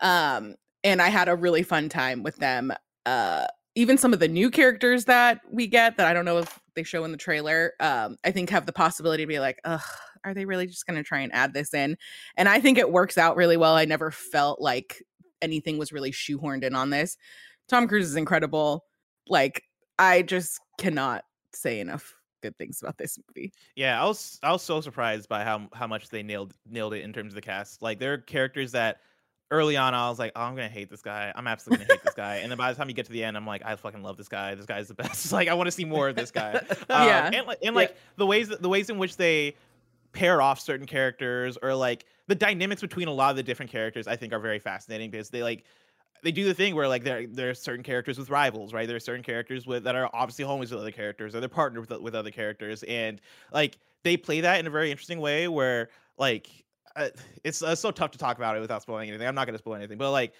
Um, 0.00 0.54
and 0.82 1.00
I 1.00 1.08
had 1.08 1.28
a 1.28 1.36
really 1.36 1.62
fun 1.62 1.88
time 1.88 2.22
with 2.22 2.36
them. 2.36 2.72
Uh, 3.06 3.46
even 3.74 3.98
some 3.98 4.12
of 4.12 4.20
the 4.20 4.28
new 4.28 4.50
characters 4.50 5.04
that 5.06 5.40
we 5.50 5.66
get 5.66 5.96
that 5.96 6.06
I 6.06 6.12
don't 6.12 6.24
know 6.24 6.38
if 6.38 6.60
they 6.74 6.82
show 6.82 7.04
in 7.04 7.12
the 7.12 7.18
trailer, 7.18 7.72
um, 7.80 8.16
I 8.24 8.30
think 8.30 8.50
have 8.50 8.66
the 8.66 8.72
possibility 8.72 9.22
to 9.22 9.28
be 9.28 9.40
like, 9.40 9.60
ugh, 9.64 9.80
are 10.24 10.34
they 10.34 10.44
really 10.44 10.66
just 10.66 10.86
going 10.86 10.96
to 10.96 11.02
try 11.02 11.20
and 11.20 11.32
add 11.32 11.52
this 11.52 11.74
in? 11.74 11.96
And 12.36 12.48
I 12.48 12.60
think 12.60 12.78
it 12.78 12.90
works 12.90 13.18
out 13.18 13.36
really 13.36 13.56
well. 13.56 13.74
I 13.74 13.84
never 13.84 14.10
felt 14.10 14.60
like 14.60 15.02
anything 15.42 15.78
was 15.78 15.92
really 15.92 16.12
shoehorned 16.12 16.64
in 16.64 16.74
on 16.74 16.90
this. 16.90 17.16
Tom 17.68 17.88
Cruise 17.88 18.08
is 18.08 18.16
incredible. 18.16 18.84
Like, 19.28 19.62
I 19.98 20.22
just 20.22 20.60
cannot 20.78 21.24
say 21.52 21.80
enough 21.80 22.14
good 22.42 22.56
things 22.58 22.82
about 22.82 22.98
this 22.98 23.18
movie. 23.28 23.52
Yeah, 23.74 24.00
I 24.02 24.06
was 24.06 24.38
I 24.42 24.52
was 24.52 24.62
so 24.62 24.80
surprised 24.80 25.28
by 25.28 25.44
how 25.44 25.68
how 25.72 25.86
much 25.86 26.10
they 26.10 26.22
nailed 26.22 26.54
nailed 26.68 26.92
it 26.92 27.02
in 27.02 27.12
terms 27.12 27.32
of 27.32 27.36
the 27.36 27.40
cast. 27.40 27.80
Like 27.80 27.98
there 27.98 28.12
are 28.12 28.18
characters 28.18 28.72
that 28.72 28.98
early 29.50 29.76
on 29.76 29.94
I 29.94 30.08
was 30.08 30.18
like, 30.18 30.32
oh, 30.34 30.40
I'm 30.42 30.54
gonna 30.56 30.68
hate 30.68 30.90
this 30.90 31.02
guy. 31.02 31.32
I'm 31.34 31.46
absolutely 31.46 31.84
gonna 31.86 31.94
hate 31.94 32.04
this 32.04 32.14
guy. 32.14 32.36
And 32.36 32.50
then 32.50 32.58
by 32.58 32.72
the 32.72 32.76
time 32.78 32.88
you 32.88 32.94
get 32.94 33.06
to 33.06 33.12
the 33.12 33.22
end, 33.24 33.36
I'm 33.36 33.46
like, 33.46 33.62
I 33.64 33.76
fucking 33.76 34.02
love 34.02 34.16
this 34.16 34.28
guy. 34.28 34.54
This 34.54 34.66
guy's 34.66 34.88
the 34.88 34.94
best. 35.02 35.32
like 35.32 35.48
I 35.48 35.54
want 35.54 35.66
to 35.66 35.70
see 35.72 35.84
more 35.84 36.08
of 36.08 36.16
this 36.16 36.30
guy. 36.30 36.54
Um, 36.90 37.06
Yeah. 37.08 37.30
and 37.32 37.46
like 37.46 37.58
and 37.62 37.74
like 37.76 37.96
the 38.16 38.26
ways 38.26 38.48
that 38.48 38.62
the 38.62 38.68
ways 38.68 38.90
in 38.90 38.98
which 38.98 39.16
they 39.16 39.54
pair 40.12 40.40
off 40.40 40.60
certain 40.60 40.86
characters 40.86 41.58
or 41.62 41.74
like 41.74 42.04
the 42.28 42.34
dynamics 42.34 42.80
between 42.80 43.08
a 43.08 43.12
lot 43.12 43.30
of 43.30 43.36
the 43.36 43.42
different 43.42 43.70
characters 43.70 44.06
I 44.06 44.16
think 44.16 44.32
are 44.32 44.38
very 44.38 44.58
fascinating 44.60 45.10
because 45.10 45.28
they 45.30 45.42
like 45.42 45.64
they 46.22 46.32
do 46.32 46.44
the 46.44 46.54
thing 46.54 46.74
where 46.74 46.88
like 46.88 47.04
there 47.04 47.26
there 47.26 47.50
are 47.50 47.54
certain 47.54 47.82
characters 47.84 48.18
with 48.18 48.30
rivals, 48.30 48.72
right? 48.72 48.86
There 48.86 48.96
are 48.96 49.00
certain 49.00 49.22
characters 49.22 49.66
with 49.66 49.84
that 49.84 49.94
are 49.94 50.08
obviously 50.14 50.44
homies 50.46 50.70
with 50.70 50.80
other 50.80 50.90
characters, 50.90 51.34
or 51.34 51.40
they're 51.40 51.48
partnered 51.50 51.88
with 51.90 52.00
with 52.00 52.14
other 52.14 52.30
characters, 52.30 52.82
and 52.84 53.20
like 53.52 53.76
they 54.04 54.16
play 54.16 54.40
that 54.40 54.58
in 54.58 54.66
a 54.66 54.70
very 54.70 54.90
interesting 54.90 55.20
way 55.20 55.48
where 55.48 55.90
like 56.16 56.48
uh, 56.96 57.08
it's 57.42 57.62
uh, 57.62 57.74
so 57.74 57.90
tough 57.90 58.10
to 58.12 58.18
talk 58.18 58.36
about 58.36 58.56
it 58.56 58.60
without 58.60 58.82
spoiling 58.82 59.08
anything. 59.08 59.26
I'm 59.26 59.34
not 59.34 59.46
going 59.46 59.54
to 59.54 59.58
spoil 59.58 59.74
anything, 59.74 59.98
but 59.98 60.10
like 60.10 60.34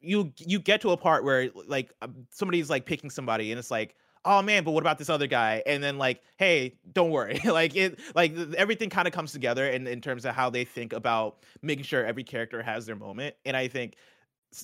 you 0.00 0.32
you 0.38 0.58
get 0.58 0.80
to 0.82 0.90
a 0.90 0.96
part 0.96 1.24
where 1.24 1.50
like 1.66 1.92
um, 2.02 2.26
somebody's 2.30 2.70
like 2.70 2.86
picking 2.86 3.10
somebody, 3.10 3.52
and 3.52 3.58
it's 3.58 3.70
like. 3.70 3.96
Oh 4.26 4.40
man, 4.40 4.64
but 4.64 4.70
what 4.70 4.82
about 4.82 4.96
this 4.96 5.10
other 5.10 5.26
guy? 5.26 5.62
And 5.66 5.84
then 5.84 5.98
like, 5.98 6.22
hey, 6.38 6.78
don't 6.94 7.10
worry. 7.10 7.38
like 7.44 7.76
it, 7.76 8.00
like 8.14 8.34
th- 8.34 8.54
everything 8.54 8.88
kind 8.88 9.06
of 9.06 9.12
comes 9.12 9.32
together 9.32 9.68
in, 9.68 9.86
in 9.86 10.00
terms 10.00 10.24
of 10.24 10.34
how 10.34 10.48
they 10.48 10.64
think 10.64 10.94
about 10.94 11.40
making 11.60 11.84
sure 11.84 12.06
every 12.06 12.24
character 12.24 12.62
has 12.62 12.86
their 12.86 12.96
moment. 12.96 13.36
And 13.44 13.54
I 13.54 13.68
think 13.68 13.96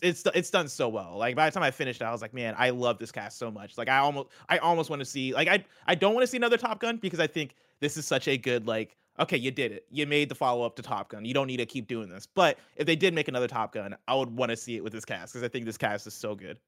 it's 0.03 0.25
it's 0.35 0.51
done 0.51 0.69
so 0.69 0.89
well. 0.89 1.17
Like 1.19 1.37
by 1.37 1.49
the 1.49 1.53
time 1.53 1.63
I 1.63 1.71
finished, 1.71 2.01
I 2.01 2.13
was 2.13 2.23
like, 2.23 2.33
man, 2.33 2.55
I 2.57 2.71
love 2.71 2.99
this 2.99 3.13
cast 3.13 3.39
so 3.39 3.51
much. 3.51 3.77
Like 3.77 3.89
I 3.89 3.99
almost 3.99 4.29
I 4.49 4.57
almost 4.59 4.89
want 4.89 5.01
to 5.01 5.07
see 5.07 5.35
like 5.35 5.49
I 5.49 5.65
I 5.87 5.95
don't 5.95 6.15
want 6.15 6.23
to 6.23 6.27
see 6.27 6.37
another 6.37 6.57
Top 6.57 6.81
Gun 6.81 6.97
because 6.97 7.21
I 7.21 7.27
think 7.27 7.55
this 7.81 7.97
is 7.97 8.07
such 8.07 8.29
a 8.29 8.37
good 8.37 8.67
like 8.67 8.97
okay, 9.21 9.37
you 9.37 9.51
did 9.51 9.73
it. 9.73 9.87
You 9.91 10.07
made 10.07 10.29
the 10.29 10.35
follow 10.35 10.65
up 10.65 10.77
to 10.77 10.83
Top 10.83 11.11
Gun. 11.11 11.25
You 11.25 11.35
don't 11.35 11.47
need 11.47 11.59
to 11.59 11.67
keep 11.67 11.87
doing 11.87 12.09
this. 12.09 12.27
But 12.27 12.59
if 12.77 12.87
they 12.87 12.97
did 12.97 13.15
make 13.15 13.29
another 13.29 13.49
Top 13.49 13.73
Gun, 13.73 13.95
I 14.09 14.15
would 14.15 14.35
want 14.35 14.51
to 14.51 14.57
see 14.57 14.77
it 14.77 14.83
with 14.85 14.93
this 14.93 15.05
cast 15.05 15.33
because 15.33 15.45
I 15.45 15.49
think 15.49 15.67
this 15.67 15.77
cast 15.79 16.07
is 16.07 16.15
so 16.15 16.35
good. 16.35 16.59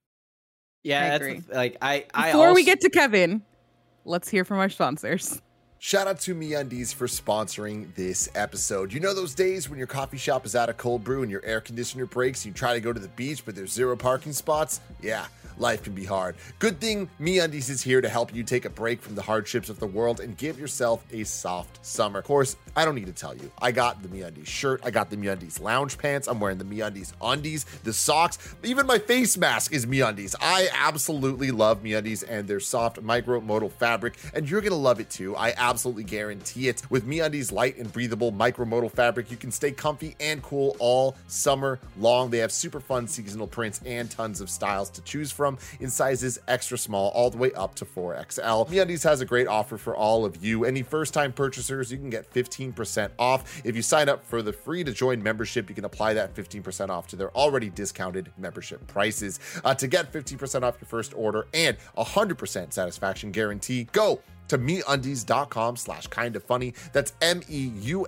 Yeah, 0.85 1.05
I 1.05 1.09
that's 1.11 1.25
agree. 1.25 1.39
the- 1.41 1.55
like 1.55 1.77
I. 1.83 2.07
I 2.15 2.33
Before 2.33 2.55
we 2.55 2.65
get 2.65 2.81
to 2.81 2.91
Kevin, 2.91 3.43
let's 4.05 4.29
hear 4.29 4.45
from 4.45 4.59
our 4.59 4.69
sponsors. 4.69 5.41
Shout 5.85 6.07
out 6.07 6.21
to 6.21 6.35
MeUndies 6.37 6.95
for 6.95 7.09
sponsoring 7.09 7.93
this 7.97 8.29
episode. 8.37 8.93
You 8.93 9.01
know 9.01 9.13
those 9.15 9.35
days 9.35 9.69
when 9.69 9.79
your 9.79 9.89
coffee 9.89 10.17
shop 10.17 10.47
is 10.47 10.55
out 10.55 10.69
of 10.69 10.77
cold 10.77 11.03
brew 11.03 11.23
and 11.23 11.31
your 11.31 11.45
air 11.45 11.61
conditioner 11.61 12.07
breaks, 12.07 12.47
you 12.47 12.53
try 12.53 12.75
to 12.75 12.81
go 12.81 12.93
to 12.93 13.01
the 13.01 13.09
beach 13.09 13.45
but 13.45 13.57
there's 13.57 13.73
zero 13.73 13.97
parking 13.97 14.33
spots? 14.33 14.81
Yeah, 15.01 15.27
life 15.59 15.83
can 15.83 15.93
be 15.93 16.05
hard. 16.05 16.37
Good 16.61 16.81
thing 16.81 17.11
MeUndies 17.21 17.69
is 17.69 17.83
here 17.83 18.01
to 18.01 18.09
help 18.09 18.33
you 18.33 18.45
take 18.45 18.65
a 18.65 18.71
break 18.71 19.03
from 19.03 19.17
the 19.17 19.23
hardships 19.23 19.69
of 19.69 19.81
the 19.81 19.87
world 19.89 20.21
and 20.21 20.37
give 20.37 20.57
yourself 20.57 21.05
a 21.13 21.25
soft 21.25 21.85
summer. 21.85 22.21
Of 22.21 22.27
course, 22.27 22.55
I 22.77 22.85
don't 22.85 22.95
need 22.95 23.07
to 23.07 23.13
tell 23.13 23.37
you. 23.37 23.51
I 23.61 23.73
got 23.73 24.03
the 24.03 24.09
MeUndies 24.09 24.47
shirt, 24.47 24.83
I 24.85 24.93
got 24.93 25.11
the 25.11 25.17
MeUndies 25.17 25.61
lounge 25.61 25.99
pants, 25.99 26.29
I'm 26.29 26.39
wearing 26.39 26.59
the 26.59 26.65
MeUndies 26.65 27.13
undies, 27.21 27.65
the 27.83 27.93
socks, 27.93 28.55
even 28.63 28.87
my 28.87 29.01
face 29.01 29.37
mask 29.37 29.73
is 29.73 29.85
MeUndies. 29.85 30.37
I 30.41 30.69
absolutely 30.73 31.51
love 31.51 31.83
MeUndies 31.83 32.23
and 32.29 32.47
their 32.47 32.61
soft 32.61 33.03
micromodal 33.03 33.73
fabric, 33.73 34.17
and 34.33 34.49
you're 34.49 34.61
gonna 34.61 34.77
love 34.77 35.01
it 35.01 35.11
too. 35.11 35.35
I 35.35 35.51
absolutely 35.73 36.05
guarantee 36.05 36.69
it. 36.69 36.83
With 36.91 37.07
MeUndies 37.07 37.51
light 37.51 37.79
and 37.79 37.91
breathable 37.91 38.31
micromodal 38.31 38.93
fabric, 38.93 39.31
you 39.31 39.39
can 39.39 39.51
stay 39.51 39.71
comfy 39.71 40.15
and 40.21 40.43
cool 40.43 40.77
all 40.79 41.17
summer 41.29 41.81
long. 41.99 42.29
They 42.29 42.39
have 42.39 42.53
super 42.53 42.79
fun 42.79 43.09
seasonal 43.09 43.47
prints 43.47 43.81
and 43.87 44.11
tons 44.11 44.43
of 44.43 44.51
styles 44.51 44.91
to 44.91 45.01
choose 45.01 45.33
from 45.33 45.57
in 45.81 45.89
sizes 45.89 46.39
extra 46.47 46.77
small 46.77 47.09
all 47.13 47.31
the 47.31 47.39
way 47.39 47.53
up 47.53 47.75
to 47.77 47.87
4XL. 47.87 48.69
MeUndies 48.69 49.03
has 49.05 49.23
a 49.23 49.25
great 49.25 49.47
offer 49.47 49.79
for 49.79 49.97
all 49.97 50.27
of 50.27 50.45
you. 50.45 50.67
Any 50.67 50.83
first-time 50.83 51.33
purchasers, 51.33 51.91
you 51.91 51.97
can 51.97 52.11
get 52.11 52.31
15% 52.31 53.09
off. 53.19 53.63
If 53.65 53.75
you 53.75 53.81
sign 53.81 54.11
up 54.11 54.27
for 54.27 54.43
the 54.43 54.53
free 54.53 54.85
to 54.85 54.93
join 54.93 55.23
membership, 55.23 55.71
you 55.71 55.75
can 55.75 55.87
apply 55.87 56.13
that 56.13 56.35
15% 56.35 56.91
off 56.91 57.07
to 57.09 57.17
their 57.17 57.35
already 57.35 57.71
discounted 57.71 58.31
membership 58.37 58.87
prices. 58.89 59.41
Uh, 59.65 59.75
to 59.75 59.89
get 59.89 60.13
15% 60.13 60.65
off 60.65 60.77
your 60.83 60.89
first 60.89 61.15
order 61.17 61.47
and 61.55 61.79
100% 61.97 62.75
satisfaction 62.75 63.31
guarantee, 63.31 63.85
go 63.93 64.21
to 64.53 64.59
meundies.com 64.59 65.77
slash 65.77 66.07
kinda 66.09 66.39
funny. 66.39 66.75
That's 66.93 67.15
M-E-U-N-D-I-E-S 67.23 68.07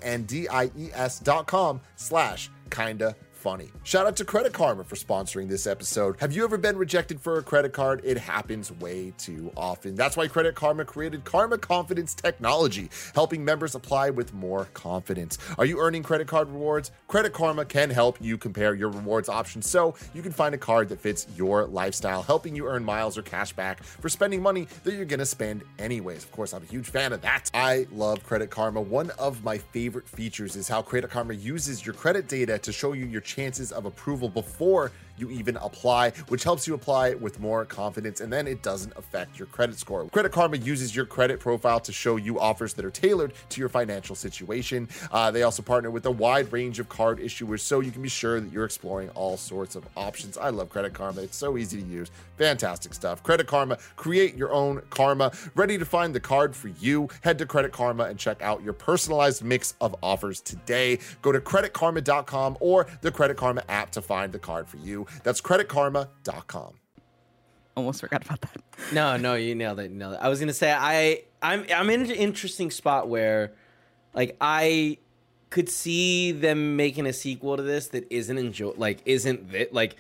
dot 1.21 1.47
com 1.47 1.81
slash 1.97 2.51
kinda 2.71 3.17
funny. 3.45 3.71
Shout 3.83 4.07
out 4.07 4.17
to 4.17 4.25
Credit 4.25 4.55
Karma 4.55 4.85
for 4.85 4.97
sponsoring 4.97 5.51
this 5.51 5.67
episode. 5.67 6.19
Have 6.19 6.33
you 6.33 6.45
ever 6.45 6.57
been 6.57 6.79
rejected 6.79 7.21
for 7.21 7.39
a 7.39 7.43
credit 7.43 7.75
card? 7.75 8.01
It 8.03 8.17
happens 8.17 8.73
way 8.73 9.13
too 9.19 9.53
often. 9.55 9.95
That's 9.95 10.17
why 10.17 10.29
Credit 10.29 10.55
Karma 10.55 10.87
created 10.87 11.27
Karma 11.27 11.59
Confidence 11.59 12.15
Technology, 12.15 12.89
helping 13.15 13.45
members 13.45 13.75
apply 13.75 14.09
with 14.09 14.33
more 14.33 14.65
confidence. 14.73 15.37
Are 15.59 15.67
you 15.67 15.79
earning 15.79 16.03
credit 16.03 16.27
card 16.27 16.49
rewards? 16.49 16.91
Credit 17.07 17.35
Karma 17.35 17.67
can 17.67 17.91
help 17.91 18.17
you 18.19 18.39
compare 18.39 18.75
your 18.75 18.89
rewards 18.89 19.29
options 19.29 19.69
so 19.69 19.95
you 20.15 20.23
can 20.23 20.33
find 20.33 20.55
a 20.55 20.59
card 20.59 20.89
that 20.89 20.99
fits 20.99 21.27
your 21.37 21.67
lifestyle, 21.67 22.23
helping 22.23 22.57
you 22.57 22.67
earn 22.67 22.83
miles 22.83 23.19
or 23.19 23.23
cash 23.23 23.53
back 23.53 23.83
for 23.83 24.09
spending 24.09 24.41
money 24.41 24.67
that 24.85 24.95
you're 24.95 25.05
going 25.05 25.21
to 25.21 25.27
spend 25.27 25.65
anyways. 25.79 26.25
Of 26.25 26.33
course, 26.33 26.55
I'm 26.55 26.63
a 26.63 26.67
huge 26.67 26.89
fan 26.89 27.13
of 27.13 27.21
that. 27.21 27.51
I 27.53 27.87
love 27.93 28.25
Credit 28.25 28.49
Karma. 28.49 28.81
One 28.81 29.11
of 29.19 29.45
my 29.45 29.59
favorite 29.59 30.09
features 30.09 30.57
is 30.57 30.67
how 30.67 30.81
Credit 30.81 31.11
Karma 31.11 31.35
uses 31.35 31.85
your 31.85 31.95
credit 31.95 32.27
data 32.27 32.59
to 32.61 32.73
show 32.73 32.95
you 32.95 33.05
your 33.05 33.21
chances 33.35 33.73
of 33.73 33.85
approval 33.85 34.29
before 34.29 34.93
you 35.17 35.31
even 35.31 35.57
apply, 35.59 36.11
which 36.29 36.45
helps 36.45 36.67
you 36.67 36.75
apply 36.75 37.15
with 37.15 37.41
more 37.41 37.65
confidence 37.65 38.21
and 38.21 38.33
then 38.33 38.47
it 38.47 38.63
doesn't 38.63 38.93
affect 38.97 39.39
your 39.39 39.47
credit 39.47 39.79
score. 39.79 40.09
Credit 40.09 40.33
Karma 40.33 40.57
uses 40.57 40.95
your 40.95 41.07
credit 41.07 41.41
profile 41.41 41.81
to 41.81 41.93
show 41.93 42.17
you 42.17 42.41
offers 42.41 42.75
that 42.75 42.85
are 42.85 42.91
tailored 42.91 43.33
to 43.51 43.61
your 43.61 43.69
financial 43.69 44.15
situation. 44.15 44.89
Uh, 45.11 45.31
they 45.31 45.43
also 45.43 45.63
partner 45.63 45.91
with 45.91 46.07
a 46.07 46.11
wide 46.11 46.53
range 46.53 46.79
of 46.79 46.89
card 46.89 47.19
issuers 47.19 47.61
so 47.61 47.81
you 47.81 47.91
can 47.91 48.03
be 48.03 48.09
sure 48.09 48.41
that 48.41 48.53
you're 48.53 48.65
exploring 48.65 49.09
all 49.11 49.37
sorts 49.37 49.77
of 49.77 49.87
options. 49.97 50.37
I 50.39 50.51
love 50.51 50.71
Credit 50.71 50.93
Karma, 50.93 51.23
it's 51.23 51.37
so 51.37 51.57
easy 51.57 51.81
to 51.81 51.87
use. 51.87 52.11
Fantastic 52.37 52.95
stuff. 52.95 53.23
Credit 53.23 53.47
Karma, 53.47 53.79
create 53.97 54.37
your 54.37 54.53
own 54.53 54.83
karma. 54.91 55.33
Ready 55.55 55.79
to 55.79 55.85
find 55.85 56.15
the 56.15 56.21
card 56.21 56.57
for 56.57 56.69
you? 56.69 57.09
Head 57.23 57.39
to 57.39 57.47
Credit 57.47 57.73
Karma 57.73 58.05
and 58.05 58.19
check 58.19 58.43
out 58.43 58.63
your 58.63 58.73
personalized 58.73 59.45
mix 59.45 59.75
of 59.81 59.95
offers 60.03 60.41
today. 60.41 60.99
Go 61.23 61.33
to 61.33 61.41
creditkarma.com 61.41 62.57
or 62.61 62.87
the 63.03 63.11
Credit 63.11 63.37
Karma 63.37 63.63
app 63.69 63.91
to 63.93 64.03
find 64.03 64.33
the 64.33 64.39
card 64.39 64.69
for 64.69 64.79
you. 64.79 65.04
That's 65.23 65.41
creditkarma.com. 65.41 66.75
Almost 67.77 68.01
forgot 68.01 68.25
about 68.25 68.41
that. 68.43 68.57
No, 68.93 69.17
no, 69.17 69.35
you 69.35 69.55
nailed 69.55 69.81
it. 69.81 69.91
You 69.91 69.97
nailed 69.97 70.15
it. 70.15 70.21
I 70.23 70.29
was 70.29 70.39
gonna 70.39 70.53
say 70.53 70.73
I, 70.73 71.23
I'm, 71.43 71.65
I'm 71.75 71.91
in 71.91 72.03
an 72.03 72.11
interesting 72.13 72.71
spot 72.71 73.09
where, 73.09 73.53
like, 74.15 74.37
I 74.41 74.99
could 75.51 75.69
see 75.69 76.33
them 76.33 76.77
making 76.77 77.07
a 77.07 77.13
sequel 77.13 77.57
to 77.57 77.63
this 77.63 77.89
that 77.89 78.07
isn't 78.11 78.39
enjoy, 78.39 78.73
like, 78.77 79.01
isn't 79.05 79.51
that 79.53 79.73
like, 79.73 79.97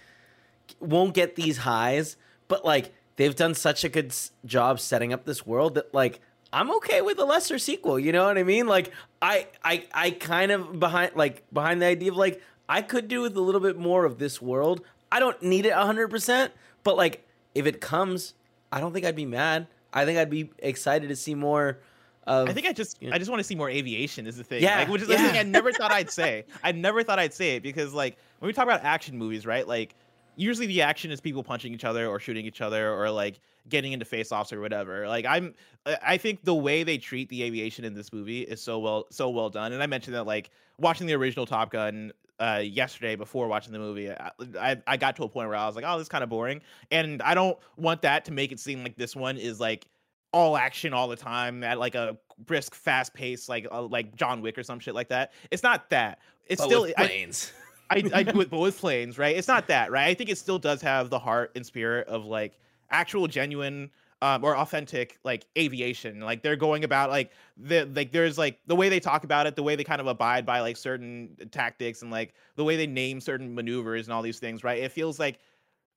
won't 0.80 1.14
get 1.14 1.36
these 1.36 1.58
highs, 1.58 2.16
but 2.48 2.64
like 2.64 2.92
they've 3.16 3.34
done 3.36 3.54
such 3.54 3.84
a 3.84 3.88
good 3.88 4.06
s- 4.06 4.30
job 4.44 4.80
setting 4.80 5.12
up 5.12 5.24
this 5.24 5.46
world 5.46 5.74
that 5.74 5.92
like 5.94 6.20
I'm 6.52 6.70
okay 6.76 7.02
with 7.02 7.18
a 7.18 7.24
lesser 7.24 7.58
sequel. 7.58 7.98
You 7.98 8.12
know 8.12 8.26
what 8.26 8.38
I 8.38 8.44
mean? 8.44 8.66
Like, 8.68 8.92
I, 9.20 9.48
I, 9.64 9.86
I 9.92 10.10
kind 10.12 10.52
of 10.52 10.78
behind, 10.78 11.16
like, 11.16 11.42
behind 11.52 11.82
the 11.82 11.86
idea 11.86 12.12
of 12.12 12.16
like 12.16 12.40
I 12.68 12.80
could 12.80 13.08
do 13.08 13.20
with 13.22 13.36
a 13.36 13.40
little 13.40 13.60
bit 13.60 13.76
more 13.76 14.04
of 14.04 14.18
this 14.18 14.40
world. 14.40 14.80
I 15.12 15.20
don't 15.20 15.40
need 15.42 15.66
it 15.66 15.74
100, 15.74 16.08
percent 16.08 16.52
but 16.84 16.96
like 16.96 17.26
if 17.54 17.66
it 17.66 17.80
comes, 17.80 18.34
I 18.70 18.80
don't 18.80 18.92
think 18.92 19.06
I'd 19.06 19.16
be 19.16 19.26
mad. 19.26 19.66
I 19.92 20.04
think 20.04 20.18
I'd 20.18 20.30
be 20.30 20.50
excited 20.58 21.08
to 21.08 21.16
see 21.16 21.34
more. 21.34 21.78
Of, 22.26 22.48
I 22.48 22.52
think 22.52 22.66
I 22.66 22.72
just 22.72 22.98
Yeah. 23.00 23.14
I 23.14 23.18
just 23.18 23.30
want 23.30 23.40
to 23.40 23.44
see 23.44 23.54
more 23.54 23.68
aviation 23.68 24.26
is 24.26 24.36
the 24.36 24.44
thing. 24.44 24.62
Yeah, 24.62 24.78
Like, 24.78 24.88
which 24.88 25.02
is 25.02 25.08
yeah. 25.08 25.22
the 25.22 25.28
thing 25.28 25.38
I 25.38 25.42
never 25.42 25.72
thought 25.72 25.92
I'd 25.92 26.10
say. 26.22 26.44
I 26.62 26.72
never 26.72 27.02
thought 27.02 27.18
I'd 27.18 27.34
say 27.34 27.56
it 27.56 27.62
because 27.62 27.92
like 27.92 28.16
when 28.38 28.46
we 28.46 28.52
talk 28.52 28.64
about 28.64 28.82
action 28.82 29.18
movies, 29.18 29.44
right? 29.46 29.66
Like 29.66 29.94
usually 30.36 30.66
the 30.66 30.82
action 30.82 31.10
is 31.10 31.20
people 31.20 31.42
punching 31.42 31.72
each 31.72 31.84
other 31.84 32.06
or 32.06 32.18
shooting 32.18 32.46
each 32.46 32.60
other 32.60 32.92
or 32.92 33.10
like 33.10 33.40
getting 33.68 33.92
into 33.92 34.04
face-offs 34.04 34.52
or 34.52 34.60
whatever. 34.60 35.06
Like 35.06 35.26
I'm 35.26 35.54
I 36.02 36.16
think 36.16 36.44
the 36.44 36.54
way 36.54 36.82
they 36.82 36.98
treat 36.98 37.28
the 37.28 37.42
aviation 37.42 37.84
in 37.84 37.94
this 37.94 38.12
movie 38.12 38.42
is 38.42 38.60
so 38.60 38.78
well 38.78 39.06
so 39.10 39.28
well 39.28 39.50
done. 39.50 39.72
And 39.72 39.82
I 39.82 39.86
mentioned 39.86 40.16
that 40.16 40.24
like 40.24 40.50
watching 40.78 41.06
the 41.06 41.14
original 41.14 41.46
Top 41.46 41.70
Gun 41.70 42.12
uh 42.40 42.60
yesterday 42.64 43.14
before 43.16 43.46
watching 43.46 43.72
the 43.72 43.78
movie 43.78 44.10
I, 44.10 44.30
I 44.58 44.76
i 44.86 44.96
got 44.96 45.16
to 45.16 45.24
a 45.24 45.28
point 45.28 45.48
where 45.48 45.56
i 45.56 45.66
was 45.66 45.76
like 45.76 45.84
oh 45.86 45.98
this 45.98 46.06
is 46.06 46.08
kind 46.08 46.24
of 46.24 46.30
boring 46.30 46.62
and 46.90 47.22
i 47.22 47.34
don't 47.34 47.58
want 47.76 48.02
that 48.02 48.24
to 48.26 48.32
make 48.32 48.50
it 48.50 48.58
seem 48.58 48.82
like 48.82 48.96
this 48.96 49.14
one 49.14 49.36
is 49.36 49.60
like 49.60 49.86
all 50.32 50.56
action 50.56 50.92
all 50.92 51.06
the 51.06 51.16
time 51.16 51.62
at 51.62 51.78
like 51.78 51.94
a 51.94 52.18
brisk 52.38 52.74
fast 52.74 53.14
pace 53.14 53.48
like 53.48 53.68
uh, 53.70 53.82
like 53.82 54.16
john 54.16 54.40
wick 54.40 54.58
or 54.58 54.64
some 54.64 54.80
shit 54.80 54.94
like 54.94 55.08
that 55.08 55.32
it's 55.52 55.62
not 55.62 55.88
that 55.90 56.18
it's 56.46 56.60
but 56.60 56.66
still 56.66 56.82
with 56.82 56.94
I, 56.98 57.06
planes. 57.06 57.52
I, 57.90 58.02
I 58.12 58.22
do 58.22 58.40
it, 58.40 58.50
but 58.50 58.60
with 58.60 58.78
planes, 58.78 59.18
right? 59.18 59.36
It's 59.36 59.48
not 59.48 59.68
that, 59.68 59.90
right? 59.90 60.06
I 60.06 60.14
think 60.14 60.30
it 60.30 60.38
still 60.38 60.58
does 60.58 60.82
have 60.82 61.10
the 61.10 61.18
heart 61.18 61.52
and 61.54 61.64
spirit 61.64 62.08
of 62.08 62.24
like 62.24 62.58
actual, 62.90 63.26
genuine, 63.26 63.90
um, 64.24 64.42
or 64.42 64.56
authentic 64.56 65.18
like 65.22 65.44
aviation. 65.58 66.20
Like 66.20 66.42
they're 66.42 66.56
going 66.56 66.82
about 66.82 67.10
like 67.10 67.30
the 67.58 67.84
like 67.94 68.10
there's 68.10 68.38
like 68.38 68.58
the 68.66 68.74
way 68.74 68.88
they 68.88 68.98
talk 68.98 69.22
about 69.24 69.46
it, 69.46 69.54
the 69.54 69.62
way 69.62 69.76
they 69.76 69.84
kind 69.84 70.00
of 70.00 70.06
abide 70.06 70.46
by 70.46 70.60
like 70.60 70.78
certain 70.78 71.36
tactics 71.50 72.00
and 72.00 72.10
like 72.10 72.32
the 72.56 72.64
way 72.64 72.76
they 72.76 72.86
name 72.86 73.20
certain 73.20 73.54
maneuvers 73.54 74.06
and 74.06 74.14
all 74.14 74.22
these 74.22 74.38
things, 74.38 74.64
right? 74.64 74.82
It 74.82 74.92
feels 74.92 75.18
like 75.18 75.40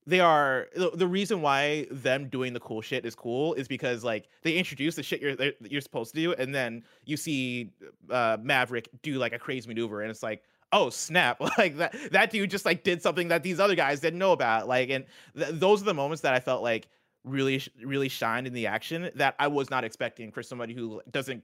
they 0.05 0.19
are 0.19 0.67
the, 0.75 1.07
reason 1.07 1.41
why 1.41 1.87
them 1.89 2.27
doing 2.27 2.51
the 2.51 2.59
cool 2.59 2.81
shit 2.81 3.05
is 3.05 3.15
cool 3.15 3.53
is 3.53 3.67
because 3.67 4.03
like 4.03 4.27
they 4.41 4.53
introduce 4.55 4.95
the 4.95 5.03
shit 5.03 5.21
you're 5.21 5.35
you're 5.61 5.81
supposed 5.81 6.13
to 6.13 6.21
do 6.21 6.33
and 6.33 6.53
then 6.53 6.83
you 7.05 7.15
see 7.17 7.71
uh 8.09 8.37
Maverick 8.41 8.89
do 9.01 9.15
like 9.15 9.33
a 9.33 9.39
crazy 9.39 9.67
maneuver 9.67 10.01
and 10.01 10.09
it's 10.11 10.23
like 10.23 10.43
oh 10.71 10.89
snap 10.89 11.41
like 11.57 11.77
that 11.77 11.93
that 12.11 12.29
dude 12.29 12.49
just 12.49 12.65
like 12.65 12.83
did 12.83 13.01
something 13.01 13.27
that 13.29 13.43
these 13.43 13.59
other 13.59 13.75
guys 13.75 13.99
didn't 13.99 14.19
know 14.19 14.31
about 14.31 14.67
like 14.67 14.89
and 14.89 15.05
th- 15.35 15.49
those 15.51 15.81
are 15.81 15.85
the 15.85 15.93
moments 15.93 16.21
that 16.21 16.33
I 16.33 16.39
felt 16.39 16.63
like 16.63 16.87
really 17.27 17.61
really 17.83 18.09
shined 18.09 18.47
in 18.47 18.53
the 18.53 18.67
action 18.67 19.09
that 19.15 19.35
I 19.39 19.47
was 19.47 19.69
not 19.69 19.83
expecting 19.83 20.31
for 20.31 20.43
somebody 20.43 20.73
who 20.73 21.01
doesn't 21.11 21.43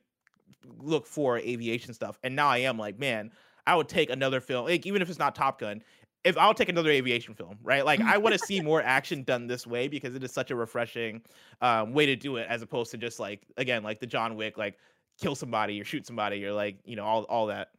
look 0.79 1.05
for 1.05 1.37
aviation 1.39 1.93
stuff 1.93 2.17
and 2.23 2.35
now 2.35 2.47
I 2.47 2.59
am 2.59 2.77
like 2.77 2.99
man 2.99 3.31
I 3.67 3.75
would 3.75 3.89
take 3.89 4.09
another 4.09 4.39
film 4.39 4.65
like 4.65 4.85
even 4.85 5.01
if 5.01 5.09
it's 5.09 5.19
not 5.19 5.35
Top 5.35 5.59
Gun 5.59 5.81
if 6.23 6.37
I'll 6.37 6.53
take 6.53 6.69
another 6.69 6.89
aviation 6.89 7.33
film, 7.33 7.57
right? 7.63 7.85
Like 7.85 7.99
I 7.99 8.17
want 8.17 8.33
to 8.33 8.39
see 8.39 8.61
more 8.61 8.81
action 8.81 9.23
done 9.23 9.47
this 9.47 9.67
way 9.67 9.87
because 9.87 10.15
it 10.15 10.23
is 10.23 10.31
such 10.31 10.51
a 10.51 10.55
refreshing 10.55 11.21
um, 11.61 11.93
way 11.93 12.05
to 12.05 12.15
do 12.15 12.37
it, 12.37 12.47
as 12.49 12.61
opposed 12.61 12.91
to 12.91 12.97
just 12.97 13.19
like 13.19 13.41
again, 13.57 13.83
like 13.83 13.99
the 13.99 14.07
John 14.07 14.35
Wick, 14.35 14.57
like 14.57 14.77
kill 15.19 15.35
somebody 15.35 15.79
or 15.79 15.83
shoot 15.83 16.07
somebody 16.07 16.45
or 16.45 16.53
like 16.53 16.77
you 16.85 16.95
know 16.95 17.03
all 17.03 17.23
all 17.23 17.47
that. 17.47 17.69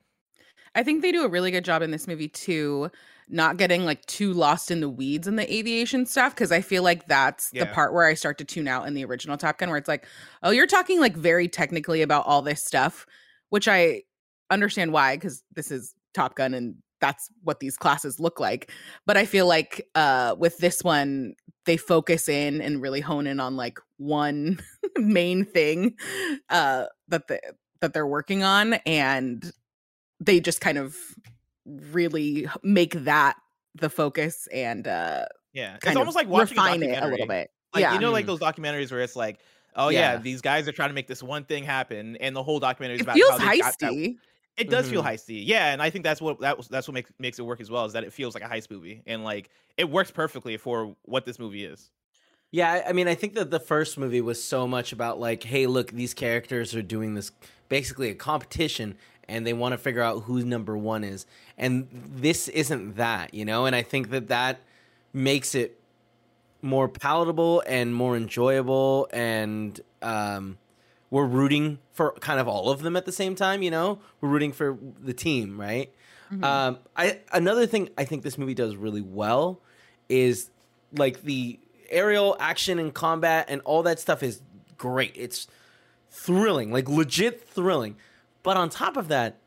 I 0.74 0.82
think 0.82 1.02
they 1.02 1.12
do 1.12 1.24
a 1.24 1.28
really 1.28 1.50
good 1.50 1.64
job 1.64 1.82
in 1.82 1.90
this 1.90 2.08
movie 2.08 2.28
too, 2.28 2.90
not 3.28 3.56
getting 3.56 3.84
like 3.84 4.04
too 4.06 4.32
lost 4.32 4.70
in 4.70 4.80
the 4.80 4.88
weeds 4.88 5.26
in 5.26 5.36
the 5.36 5.52
aviation 5.52 6.06
stuff. 6.06 6.34
Cause 6.34 6.52
I 6.52 6.60
feel 6.60 6.82
like 6.82 7.06
that's 7.06 7.50
the 7.50 7.66
part 7.66 7.94
where 7.94 8.06
I 8.06 8.14
start 8.14 8.38
to 8.38 8.44
tune 8.44 8.68
out 8.68 8.86
in 8.86 8.94
the 8.94 9.04
original 9.04 9.36
Top 9.36 9.58
Gun, 9.58 9.68
where 9.68 9.78
it's 9.78 9.88
like, 9.88 10.06
oh, 10.42 10.50
you're 10.50 10.66
talking 10.66 11.00
like 11.00 11.16
very 11.16 11.48
technically 11.48 12.02
about 12.02 12.26
all 12.26 12.42
this 12.42 12.62
stuff, 12.62 13.06
which 13.50 13.68
I 13.68 14.02
understand 14.50 14.92
why, 14.92 15.16
because 15.16 15.42
this 15.54 15.70
is 15.70 15.94
Top 16.12 16.34
Gun 16.34 16.54
and 16.54 16.76
that's 17.00 17.28
what 17.42 17.60
these 17.60 17.76
classes 17.76 18.18
look 18.18 18.40
like. 18.40 18.70
But 19.06 19.16
I 19.16 19.26
feel 19.26 19.46
like 19.46 19.86
uh 19.94 20.34
with 20.38 20.58
this 20.58 20.82
one, 20.82 21.34
they 21.66 21.76
focus 21.76 22.28
in 22.28 22.60
and 22.60 22.82
really 22.82 23.00
hone 23.00 23.26
in 23.26 23.40
on 23.40 23.56
like 23.56 23.78
one 23.96 24.58
main 24.96 25.44
thing 25.44 25.96
uh 26.50 26.86
that 27.08 27.28
the 27.28 27.40
that 27.80 27.92
they're 27.92 28.06
working 28.06 28.42
on 28.42 28.74
and 28.86 29.52
they 30.20 30.40
just 30.40 30.60
kind 30.60 30.78
of 30.78 30.94
really 31.66 32.46
make 32.62 32.92
that 33.04 33.36
the 33.74 33.90
focus 33.90 34.46
and 34.52 34.86
uh 34.86 35.24
Yeah, 35.52 35.76
it's 35.76 35.86
almost 35.96 36.10
of 36.10 36.14
like 36.14 36.28
watching 36.28 36.58
a 36.58 36.74
it 36.88 37.02
a 37.02 37.06
little 37.08 37.26
bit. 37.26 37.50
Like 37.72 37.82
yeah. 37.82 37.94
you 37.94 37.98
know, 38.00 38.12
like 38.12 38.24
Mhm. 38.24 38.28
those 38.28 38.40
documentaries 38.40 38.90
where 38.90 39.00
it's 39.00 39.16
like, 39.16 39.40
oh 39.74 39.88
yeah. 39.88 40.12
Yeah. 40.12 40.16
these 40.18 40.40
guys 40.40 40.68
are 40.68 40.72
trying 40.72 40.90
to 40.90 40.94
make 40.94 41.06
this 41.08 41.22
one 41.22 41.44
thing 41.44 41.64
happen, 41.64 42.16
and 42.18 42.36
the 42.36 42.42
whole 42.42 42.60
documentary 42.60 42.96
is 42.96 43.00
it 43.00 43.04
about 43.04 43.16
feels 43.16 43.30
how 43.40 43.50
they 43.50 43.58
got 43.60 43.78
that- 43.80 43.90
heisty. 43.92 44.16
It 44.56 44.70
does 44.70 44.88
feel 44.88 45.02
Mhm. 45.02 45.06
heisty, 45.14 45.42
yeah, 45.44 45.72
and 45.72 45.82
I 45.82 45.90
think 45.90 46.04
that's 46.04 46.20
what 46.20 46.38
that 46.40 46.56
was, 46.56 46.68
that's 46.68 46.86
what 46.86 46.94
makes 46.94 47.10
makes 47.18 47.40
it 47.40 47.42
work 47.42 47.60
as 47.60 47.68
well 47.70 47.84
is 47.86 47.92
that 47.94 48.04
it 48.04 48.12
feels 48.12 48.34
like 48.34 48.44
a 48.44 48.46
heist 48.46 48.70
movie, 48.70 49.02
and 49.06 49.24
like 49.24 49.50
it 49.76 49.90
works 49.90 50.12
perfectly 50.12 50.56
for 50.56 50.94
what 51.02 51.24
this 51.24 51.40
movie 51.40 51.64
is. 51.64 51.90
Yeah, 52.52 52.70
I- 52.70 52.90
I 52.90 52.92
mean, 52.92 53.08
I 53.08 53.16
think 53.16 53.34
that 53.34 53.50
the 53.50 53.58
first 53.58 53.98
movie 53.98 54.20
was 54.20 54.40
so 54.40 54.68
much 54.68 54.92
about 54.92 55.18
like, 55.18 55.42
hey, 55.42 55.66
look, 55.66 55.90
these 55.90 56.14
characters 56.14 56.72
are 56.76 56.82
doing 56.82 57.14
this 57.14 57.32
basically 57.68 58.10
a 58.10 58.14
competition, 58.14 58.96
and 59.28 59.46
they 59.46 59.52
want 59.52 59.72
to 59.72 59.78
figure 59.78 60.02
out 60.02 60.24
who 60.24 60.44
number 60.44 60.76
one 60.76 61.04
is, 61.04 61.26
and 61.58 61.88
this 61.92 62.48
isn't 62.48 62.96
that, 62.96 63.34
you 63.34 63.44
know. 63.44 63.66
And 63.66 63.74
I 63.76 63.82
think 63.82 64.10
that 64.10 64.28
that 64.28 64.60
makes 65.12 65.54
it 65.54 65.78
more 66.62 66.88
palatable 66.88 67.62
and 67.66 67.94
more 67.94 68.16
enjoyable, 68.16 69.08
and 69.12 69.80
um, 70.02 70.58
we're 71.10 71.26
rooting 71.26 71.78
for 71.92 72.12
kind 72.20 72.40
of 72.40 72.48
all 72.48 72.70
of 72.70 72.82
them 72.82 72.96
at 72.96 73.04
the 73.04 73.12
same 73.12 73.34
time, 73.34 73.62
you 73.62 73.70
know. 73.70 73.98
We're 74.20 74.30
rooting 74.30 74.52
for 74.52 74.78
the 75.02 75.12
team, 75.14 75.60
right? 75.60 75.92
Mhm. 76.32 76.42
Um, 76.42 76.78
I 76.96 77.20
another 77.32 77.66
thing 77.66 77.90
I 77.98 78.04
think 78.04 78.22
this 78.22 78.38
movie 78.38 78.54
does 78.54 78.76
really 78.76 79.02
well 79.02 79.60
is 80.08 80.50
like 80.96 81.22
the 81.22 81.58
aerial 81.90 82.34
action 82.40 82.78
and 82.78 82.92
combat 82.94 83.44
and 83.48 83.60
all 83.64 83.82
that 83.82 84.00
stuff 84.00 84.22
is 84.22 84.40
great. 84.78 85.12
It's 85.16 85.46
thrilling, 86.10 86.72
like 86.72 86.88
legit 86.88 87.46
thrilling. 87.46 87.96
But 88.44 88.56
on 88.56 88.68
top 88.70 88.96
of 88.96 89.08
that, 89.08 89.38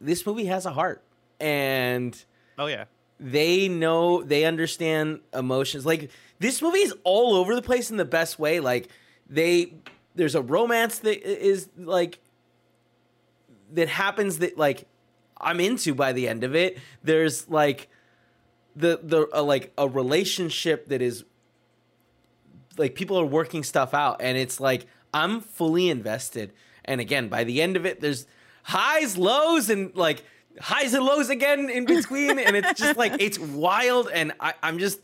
this 0.00 0.24
movie 0.24 0.44
has 0.44 0.66
a 0.66 0.70
heart 0.70 1.02
and 1.40 2.24
Oh 2.56 2.66
yeah, 2.66 2.84
they 3.18 3.66
know 3.66 4.22
they 4.22 4.44
understand 4.44 5.20
emotions. 5.32 5.84
Like 5.84 6.10
this 6.38 6.62
movie 6.62 6.78
is 6.78 6.94
all 7.02 7.34
over 7.34 7.56
the 7.56 7.62
place 7.62 7.90
in 7.90 7.96
the 7.96 8.04
best 8.04 8.38
way. 8.38 8.60
Like 8.60 8.88
they 9.28 9.74
there's 10.14 10.34
a 10.34 10.42
romance 10.42 11.00
that 11.00 11.26
is 11.26 11.68
like 11.76 12.20
that 13.72 13.88
happens 13.88 14.38
that 14.38 14.56
like 14.58 14.86
I'm 15.40 15.58
into 15.58 15.94
by 15.94 16.12
the 16.12 16.28
end 16.28 16.44
of 16.44 16.54
it. 16.54 16.78
There's 17.02 17.48
like 17.48 17.88
the 18.76 19.00
the 19.02 19.28
uh, 19.32 19.42
like 19.42 19.72
a 19.78 19.88
relationship 19.88 20.88
that 20.88 21.00
is 21.00 21.24
like 22.76 22.94
people 22.94 23.18
are 23.18 23.26
working 23.26 23.62
stuff 23.62 23.94
out 23.94 24.20
and 24.20 24.36
it's 24.36 24.60
like 24.60 24.86
I'm 25.14 25.40
fully 25.40 25.88
invested. 25.88 26.52
And 26.84 27.00
again, 27.00 27.28
by 27.28 27.44
the 27.44 27.62
end 27.62 27.76
of 27.76 27.86
it 27.86 28.00
there's 28.00 28.26
highs, 28.62 29.16
lows 29.16 29.70
and 29.70 29.94
like 29.96 30.24
highs 30.60 30.94
and 30.94 31.04
lows 31.04 31.30
again 31.30 31.68
in 31.70 31.84
between 31.84 32.38
and 32.38 32.56
it's 32.56 32.78
just 32.80 32.96
like 32.96 33.14
it's 33.20 33.38
wild 33.38 34.08
and 34.12 34.32
I, 34.40 34.54
I'm 34.62 34.78
just 34.78 35.00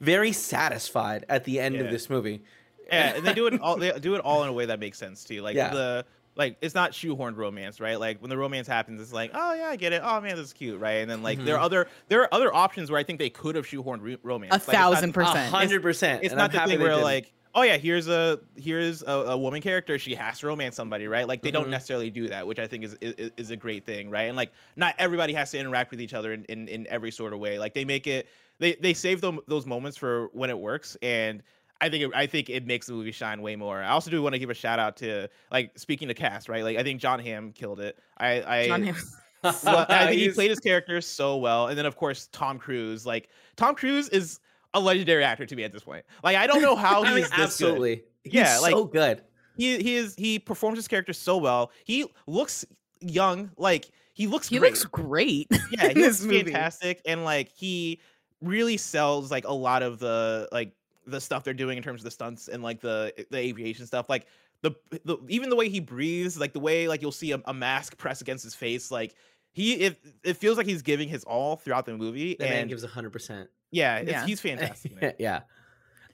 very 0.00 0.32
satisfied 0.32 1.24
at 1.28 1.44
the 1.44 1.60
end 1.60 1.74
Yeah. 1.74 1.82
of 1.82 1.90
this 1.90 2.08
movie. 2.10 2.42
yeah, 2.86 3.14
and 3.16 3.26
they 3.26 3.34
do 3.34 3.46
it 3.46 3.60
all. 3.60 3.76
They 3.76 3.92
do 3.98 4.14
it 4.14 4.20
all 4.20 4.42
in 4.42 4.48
a 4.48 4.52
way 4.52 4.66
that 4.66 4.78
makes 4.80 4.98
sense 4.98 5.24
too. 5.24 5.42
Like 5.42 5.56
Yeah. 5.56 5.70
the 5.70 6.04
like 6.34 6.56
it's 6.60 6.74
not 6.74 6.92
shoehorned 6.92 7.36
romance, 7.36 7.80
right? 7.80 7.98
Like 7.98 8.20
when 8.20 8.28
the 8.30 8.36
romance 8.36 8.66
happens, 8.68 9.00
it's 9.00 9.12
like, 9.12 9.30
oh 9.34 9.54
yeah, 9.54 9.66
I 9.68 9.76
get 9.76 9.92
it. 9.92 10.02
Oh 10.04 10.20
man, 10.20 10.36
this 10.36 10.46
is 10.48 10.52
cute, 10.52 10.78
right? 10.80 10.96
And 10.96 11.10
then 11.10 11.22
like 11.22 11.42
there 11.44 11.54
are 11.54 11.58
mm-hmm. 11.58 11.64
other 11.64 11.88
there 12.08 12.22
are 12.22 12.32
other 12.34 12.54
options 12.54 12.90
where 12.90 13.00
I 13.00 13.04
think 13.04 13.18
they 13.18 13.30
could 13.30 13.54
have 13.56 13.66
shoehorned 13.66 14.02
re- 14.02 14.18
romance. 14.22 14.50
A 14.50 14.54
Like, 14.54 14.60
it's 14.60 14.68
not- 14.68 14.74
thousand 14.76 15.10
A 15.10 15.12
percent. 15.12 15.50
hundred 15.52 15.82
percent. 15.82 16.22
It's 16.24 16.32
and 16.32 16.38
not 16.38 16.54
I'm 16.54 16.68
the 16.68 16.72
thing 16.74 16.80
where 16.80 16.90
didn't. 16.90 17.04
like, 17.04 17.32
oh 17.56 17.62
yeah, 17.62 17.76
here's 17.78 18.06
a 18.06 18.38
here's 18.56 19.02
a, 19.02 19.10
a 19.10 19.36
woman 19.36 19.60
character. 19.60 19.98
She 19.98 20.14
has 20.14 20.38
to 20.40 20.46
romance 20.46 20.76
somebody, 20.76 21.08
right? 21.08 21.26
Like 21.26 21.42
they 21.42 21.48
Mhm. 21.50 21.54
don't 21.54 21.70
necessarily 21.70 22.10
do 22.10 22.28
that, 22.28 22.46
which 22.46 22.58
I 22.60 22.66
think 22.68 22.84
is, 22.84 22.96
is 23.00 23.32
is 23.36 23.50
a 23.50 23.56
great 23.56 23.84
thing, 23.84 24.10
right? 24.10 24.24
And 24.28 24.36
like 24.36 24.52
not 24.76 24.94
everybody 24.98 25.32
has 25.32 25.50
to 25.52 25.58
interact 25.58 25.90
with 25.90 26.00
each 26.00 26.14
other 26.14 26.32
in, 26.34 26.44
in, 26.44 26.68
in 26.68 26.86
every 26.88 27.10
sort 27.10 27.32
of 27.32 27.40
way. 27.40 27.58
Like 27.58 27.74
they 27.74 27.84
make 27.84 28.06
it 28.06 28.28
they 28.60 28.74
they 28.74 28.94
save 28.94 29.20
them 29.20 29.40
those 29.48 29.66
moments 29.66 29.96
for 29.96 30.28
when 30.32 30.50
it 30.50 30.58
works 30.58 30.96
and. 31.02 31.42
I 31.78 31.90
think 31.90 32.04
it, 32.04 32.10
I 32.14 32.26
think 32.26 32.48
it 32.48 32.66
makes 32.66 32.86
the 32.86 32.94
movie 32.94 33.12
shine 33.12 33.42
way 33.42 33.54
more. 33.54 33.82
I 33.82 33.88
also 33.90 34.10
do 34.10 34.22
want 34.22 34.32
to 34.32 34.38
give 34.38 34.48
a 34.48 34.54
shout 34.54 34.78
out 34.78 34.96
to 34.96 35.28
like 35.52 35.78
speaking 35.78 36.08
to 36.08 36.14
cast, 36.14 36.48
right? 36.48 36.64
Like 36.64 36.78
I 36.78 36.82
think 36.82 37.02
Jon 37.02 37.18
Hamm 37.18 37.52
killed 37.52 37.80
it. 37.80 37.98
I 38.16 38.42
I 38.60 38.66
Jon 38.66 38.82
Hamm. 38.82 38.96
well, 39.42 39.84
I 39.90 40.06
think 40.06 40.18
he 40.18 40.30
played 40.34 40.48
his 40.48 40.58
character 40.58 41.02
so 41.02 41.36
well, 41.36 41.68
and 41.68 41.76
then 41.76 41.84
of 41.84 41.94
course 41.94 42.30
Tom 42.32 42.58
Cruise. 42.58 43.04
Like 43.04 43.28
Tom 43.56 43.74
Cruise 43.74 44.08
is 44.08 44.40
a 44.76 44.80
legendary 44.80 45.24
actor 45.24 45.46
to 45.46 45.56
me 45.56 45.64
at 45.64 45.72
this 45.72 45.82
point. 45.82 46.04
Like 46.22 46.36
I 46.36 46.46
don't 46.46 46.62
know 46.62 46.76
how 46.86 47.02
I 47.04 47.08
mean, 47.14 47.18
is 47.24 47.30
this 47.30 47.36
good. 47.36 47.40
absolutely. 47.42 48.02
He's 48.24 48.34
Yeah, 48.34 48.58
like- 48.58 48.72
so 48.72 48.84
good. 48.84 49.22
He 49.56 49.78
he 49.82 49.94
is 49.96 50.14
he 50.16 50.38
performs 50.38 50.76
his 50.78 50.86
character 50.88 51.12
so 51.14 51.38
well. 51.38 51.70
He 51.84 52.04
looks 52.26 52.64
young. 53.00 53.50
Like 53.56 53.88
he 54.12 54.26
looks 54.26 54.48
He 54.48 54.58
great. 54.58 54.72
looks 54.72 54.84
great. 54.84 55.46
yeah, 55.70 55.84
in 55.86 55.96
he 55.96 56.02
this 56.02 56.20
looks 56.20 56.24
movie. 56.32 56.44
fantastic, 56.44 57.00
and 57.06 57.24
like 57.24 57.48
he 57.48 58.00
really 58.42 58.76
sells 58.76 59.30
like 59.30 59.46
a 59.46 59.52
lot 59.52 59.82
of 59.82 59.98
the 59.98 60.46
like 60.52 60.72
the 61.06 61.20
stuff 61.20 61.42
they're 61.42 61.54
doing 61.54 61.78
in 61.78 61.82
terms 61.82 62.00
of 62.00 62.04
the 62.04 62.10
stunts 62.10 62.48
and 62.48 62.62
like 62.62 62.80
the 62.82 63.14
the 63.30 63.38
aviation 63.38 63.86
stuff. 63.86 64.10
Like 64.10 64.26
the, 64.60 64.72
the 65.04 65.16
even 65.28 65.48
the 65.48 65.56
way 65.56 65.68
he 65.70 65.80
breathes, 65.80 66.38
like 66.38 66.52
the 66.52 66.60
way 66.60 66.86
like 66.88 67.00
you'll 67.00 67.10
see 67.12 67.32
a, 67.32 67.40
a 67.46 67.54
mask 67.54 67.96
press 67.96 68.20
against 68.20 68.44
his 68.44 68.54
face, 68.54 68.90
like 68.90 69.14
he 69.52 69.72
it, 69.74 69.98
it 70.22 70.36
feels 70.36 70.58
like 70.58 70.66
he's 70.66 70.82
giving 70.82 71.08
his 71.08 71.24
all 71.24 71.56
throughout 71.56 71.86
the 71.86 71.96
movie. 71.96 72.36
That 72.38 72.50
man 72.50 72.60
and 72.62 72.68
gives 72.68 72.84
hundred 72.84 73.10
percent. 73.10 73.48
Yeah, 73.76 74.00
Yeah. 74.00 74.26
he's 74.26 74.40
fantastic. 74.40 75.16
yeah, 75.18 75.40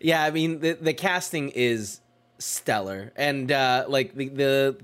yeah. 0.00 0.22
I 0.24 0.30
mean, 0.30 0.60
the 0.60 0.72
the 0.74 0.94
casting 0.94 1.50
is 1.50 2.00
stellar, 2.38 3.12
and 3.16 3.50
uh, 3.52 3.84
like 3.88 4.14
the 4.14 4.28
the 4.28 4.76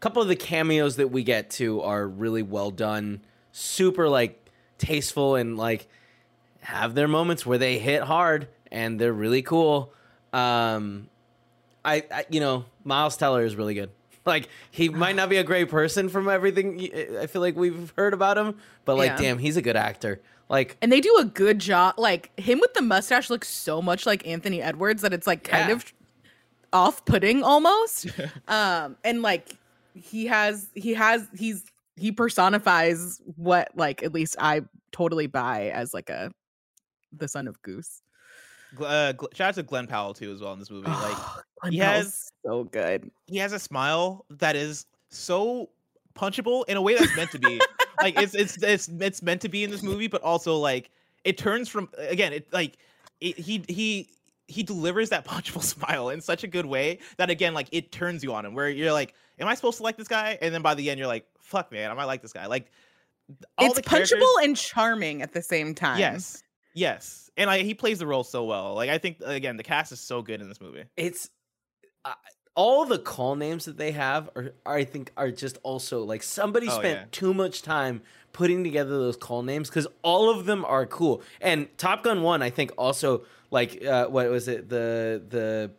couple 0.00 0.20
of 0.22 0.28
the 0.28 0.36
cameos 0.36 0.96
that 0.96 1.08
we 1.08 1.22
get 1.22 1.50
to 1.50 1.80
are 1.82 2.06
really 2.06 2.42
well 2.42 2.70
done, 2.70 3.20
super 3.52 4.08
like 4.08 4.48
tasteful, 4.78 5.36
and 5.36 5.56
like 5.56 5.88
have 6.60 6.94
their 6.94 7.08
moments 7.08 7.44
where 7.44 7.58
they 7.58 7.78
hit 7.78 8.02
hard 8.02 8.48
and 8.70 9.00
they're 9.00 9.12
really 9.12 9.42
cool. 9.42 9.92
Um, 10.32 11.08
I, 11.84 12.04
I 12.10 12.24
you 12.30 12.40
know 12.40 12.64
Miles 12.84 13.16
Teller 13.16 13.44
is 13.44 13.56
really 13.56 13.74
good. 13.74 13.90
Like 14.26 14.48
he 14.70 14.88
might 14.88 15.16
not 15.16 15.28
be 15.28 15.36
a 15.38 15.44
great 15.44 15.68
person 15.68 16.08
from 16.08 16.28
everything 16.28 16.78
I 17.20 17.26
feel 17.26 17.40
like 17.42 17.56
we've 17.56 17.92
heard 17.96 18.14
about 18.14 18.38
him, 18.38 18.56
but 18.84 18.96
like 18.96 19.10
Yeah. 19.10 19.16
damn, 19.16 19.38
he's 19.38 19.56
a 19.56 19.62
good 19.62 19.76
actor. 19.76 20.20
Like 20.48 20.76
And 20.80 20.92
they 20.92 21.00
do 21.00 21.16
a 21.18 21.24
good 21.24 21.58
job. 21.58 21.94
Like 21.98 22.30
him 22.38 22.60
with 22.60 22.72
the 22.74 22.82
mustache 22.82 23.30
looks 23.30 23.48
so 23.48 23.82
much 23.82 24.06
like 24.06 24.26
Anthony 24.26 24.62
Edwards 24.62 25.02
that 25.02 25.12
it's 25.12 25.26
like 25.26 25.44
kind 25.44 25.70
Yeah. 25.70 25.74
of 25.74 25.92
off-putting 26.72 27.42
almost. 27.42 28.06
um, 28.48 28.96
and 29.04 29.22
like 29.22 29.56
he 29.94 30.26
has, 30.26 30.68
he 30.74 30.94
has, 30.94 31.26
he's 31.36 31.64
he 31.96 32.10
personifies 32.12 33.20
what 33.36 33.70
like 33.76 34.02
at 34.02 34.14
least 34.14 34.36
I 34.38 34.62
totally 34.92 35.26
buy 35.26 35.70
as 35.70 35.92
like 35.92 36.08
a 36.10 36.30
the 37.12 37.28
son 37.28 37.46
of 37.48 37.60
Goose. 37.62 38.02
Uh, 38.80 39.12
shout 39.34 39.48
out 39.48 39.54
to 39.56 39.62
Glen 39.62 39.86
Powell 39.86 40.14
too 40.14 40.32
as 40.32 40.40
well 40.40 40.52
in 40.52 40.58
this 40.58 40.70
movie. 40.70 40.88
Like 40.88 41.16
he 41.70 41.78
Powell's 41.80 42.04
has- 42.04 42.30
so 42.44 42.64
good. 42.64 43.10
he 43.26 43.38
has 43.38 43.52
a 43.52 43.58
smile 43.58 44.24
that 44.30 44.56
is 44.56 44.86
so 45.10 45.70
punchable 46.14 46.64
in 46.68 46.76
a 46.76 46.82
way 46.82 46.94
that's 46.96 47.14
meant 47.16 47.30
to 47.32 47.38
be. 47.38 47.60
like 48.00 48.20
it's 48.20 48.34
it's 48.34 48.62
it's 48.62 48.88
it's 48.88 49.22
meant 49.22 49.40
to 49.42 49.48
be 49.48 49.64
in 49.64 49.70
this 49.70 49.82
movie, 49.82 50.08
but 50.08 50.22
also 50.22 50.56
like 50.56 50.90
it 51.24 51.38
turns 51.38 51.68
from 51.68 51.88
again 51.98 52.32
it 52.32 52.52
like 52.52 52.78
it, 53.20 53.38
he 53.38 53.64
he 53.68 54.08
he 54.48 54.62
delivers 54.62 55.10
that 55.10 55.24
punchable 55.26 55.62
smile 55.62 56.08
in 56.10 56.20
such 56.20 56.44
a 56.44 56.46
good 56.46 56.66
way 56.66 56.98
that 57.16 57.30
again 57.30 57.54
like 57.54 57.68
it 57.72 57.92
turns 57.92 58.22
you 58.24 58.32
on 58.34 58.44
him 58.44 58.54
where 58.54 58.68
you're 58.68 58.92
like, 58.92 59.14
am 59.38 59.48
I 59.48 59.54
supposed 59.54 59.76
to 59.78 59.82
like 59.82 59.96
this 59.96 60.08
guy? 60.08 60.38
And 60.42 60.54
then 60.54 60.62
by 60.62 60.74
the 60.74 60.90
end 60.90 60.98
you're 60.98 61.08
like, 61.08 61.26
fuck 61.40 61.70
man, 61.72 61.90
I 61.90 61.94
might 61.94 62.04
like 62.06 62.22
this 62.22 62.32
guy. 62.32 62.46
Like 62.46 62.70
all 63.58 63.70
it's 63.70 63.80
punchable 63.80 64.42
and 64.42 64.56
charming 64.56 65.22
at 65.22 65.32
the 65.32 65.42
same 65.42 65.74
time. 65.74 65.98
Yes, 65.98 66.42
yes, 66.74 67.30
and 67.36 67.48
like 67.48 67.64
he 67.64 67.74
plays 67.74 67.98
the 67.98 68.06
role 68.06 68.24
so 68.24 68.44
well. 68.44 68.74
Like 68.74 68.90
I 68.90 68.98
think 68.98 69.18
again 69.24 69.56
the 69.56 69.62
cast 69.62 69.92
is 69.92 70.00
so 70.00 70.22
good 70.22 70.40
in 70.40 70.48
this 70.48 70.60
movie. 70.60 70.84
it's 70.96 71.30
uh, 72.04 72.12
all 72.54 72.84
the 72.84 72.98
call 72.98 73.34
names 73.36 73.64
that 73.64 73.78
they 73.78 73.92
have 73.92 74.28
are, 74.36 74.52
are 74.66 74.76
I 74.76 74.84
think 74.84 75.10
are 75.16 75.30
just 75.30 75.58
also 75.62 76.04
like 76.04 76.22
somebody 76.22 76.68
Oh, 76.68 76.78
spent 76.78 76.98
yeah. 76.98 77.04
too 77.10 77.32
much 77.34 77.62
time 77.62 78.02
putting 78.32 78.64
together 78.64 78.90
those 78.90 79.16
call 79.16 79.42
names 79.42 79.68
because 79.68 79.86
all 80.02 80.30
of 80.30 80.46
them 80.46 80.64
are 80.64 80.86
cool. 80.86 81.22
And 81.40 81.66
Top 81.78 82.02
Gun 82.02 82.22
One, 82.22 82.42
I 82.42 82.50
think 82.50 82.72
also 82.78 83.24
like 83.50 83.84
uh, 83.84 84.06
what 84.06 84.28
was 84.30 84.48
it 84.48 84.68
the 84.68 85.22
the 85.28 85.70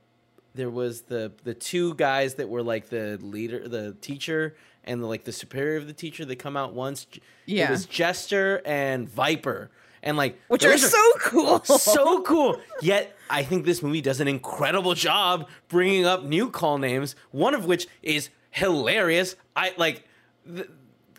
there 0.56 0.70
was 0.70 1.02
the 1.04 1.32
the 1.44 1.54
two 1.54 1.94
guys 1.96 2.36
that 2.36 2.48
were 2.50 2.64
like 2.64 2.90
the 2.90 3.18
leader 3.22 3.68
the 3.68 3.96
teacher 4.02 4.56
and 4.84 5.02
the, 5.02 5.08
like 5.08 5.24
the 5.24 5.32
superior 5.32 5.78
of 5.78 5.88
the 5.88 5.94
teacher 5.94 6.26
they 6.26 6.36
come 6.36 6.56
out 6.58 6.74
once 6.74 7.08
Yeah, 7.46 7.68
it 7.68 7.72
was 7.72 7.86
jester 7.86 8.62
and 8.66 9.10
viper 9.10 9.72
and 10.04 10.16
like 10.18 10.40
Which 10.50 10.64
are 10.66 10.70
those 10.70 10.92
so 10.92 11.12
cool. 11.20 11.60
so 11.64 12.22
cool. 12.24 12.60
Yet 12.82 13.16
I 13.30 13.44
think 13.44 13.66
this 13.66 13.82
movie 13.82 14.02
does 14.02 14.20
an 14.20 14.28
incredible 14.28 14.94
job 14.94 15.48
bringing 15.70 16.06
up 16.06 16.24
new 16.24 16.52
call 16.52 16.78
names. 16.78 17.16
One 17.32 17.54
of 17.56 17.66
which 17.66 17.88
is 18.04 18.30
hilarious. 18.52 19.36
I 19.56 19.74
like. 19.78 20.08
The, 20.46 20.68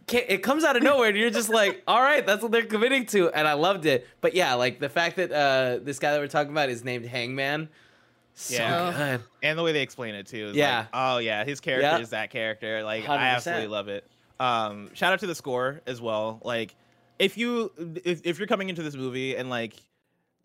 ca- 0.06 0.26
it 0.28 0.42
comes 0.42 0.64
out 0.64 0.76
of 0.76 0.82
nowhere, 0.82 1.08
and 1.08 1.16
you're 1.18 1.30
just 1.30 1.48
like, 1.48 1.82
"All 1.88 2.00
right, 2.00 2.24
that's 2.24 2.42
what 2.42 2.52
they're 2.52 2.66
committing 2.66 3.06
to," 3.06 3.30
and 3.30 3.48
I 3.48 3.54
loved 3.54 3.86
it. 3.86 4.06
But 4.20 4.34
yeah, 4.34 4.54
like 4.54 4.78
the 4.80 4.88
fact 4.88 5.16
that 5.16 5.32
uh, 5.32 5.78
this 5.82 5.98
guy 5.98 6.12
that 6.12 6.20
we're 6.20 6.28
talking 6.28 6.52
about 6.52 6.68
is 6.68 6.84
named 6.84 7.06
Hangman, 7.06 7.68
So 8.34 8.54
Yeah. 8.56 9.16
good. 9.16 9.24
and 9.42 9.58
the 9.58 9.62
way 9.62 9.72
they 9.72 9.82
explain 9.82 10.14
it 10.14 10.26
too. 10.26 10.48
Is 10.48 10.56
Yeah. 10.56 10.78
Like, 10.78 10.88
oh 10.92 11.18
yeah, 11.18 11.44
his 11.44 11.60
character 11.60 11.86
Yeah. 11.88 11.98
is 11.98 12.10
that 12.10 12.30
character. 12.30 12.82
Like 12.82 13.04
100%. 13.04 13.08
I 13.08 13.26
absolutely 13.28 13.68
love 13.68 13.88
it. 13.88 14.06
Um, 14.40 14.90
shout 14.94 15.12
out 15.12 15.20
to 15.20 15.26
the 15.26 15.34
score 15.34 15.80
as 15.86 16.00
well. 16.00 16.40
Like 16.44 16.74
if 17.24 17.36
you 17.38 17.72
if, 18.04 18.20
if 18.24 18.38
you're 18.38 18.46
coming 18.48 18.68
into 18.68 18.82
this 18.82 18.94
movie 18.94 19.36
and 19.36 19.50
like 19.50 19.74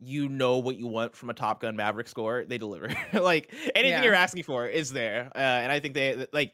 you 0.01 0.29
know 0.29 0.57
what 0.59 0.77
you 0.77 0.87
want 0.87 1.15
from 1.15 1.29
a 1.29 1.33
Top 1.33 1.61
Gun 1.61 1.75
Maverick 1.75 2.07
score, 2.07 2.45
they 2.45 2.57
deliver. 2.57 2.87
like 3.13 3.53
anything 3.75 3.91
Yeah. 3.99 4.03
you're 4.03 4.13
asking 4.15 4.43
for 4.43 4.65
is 4.65 4.91
there. 4.93 5.29
Uh, 5.35 5.39
and 5.39 5.71
I 5.71 5.79
think 5.79 5.93
they 5.93 6.25
like 6.31 6.53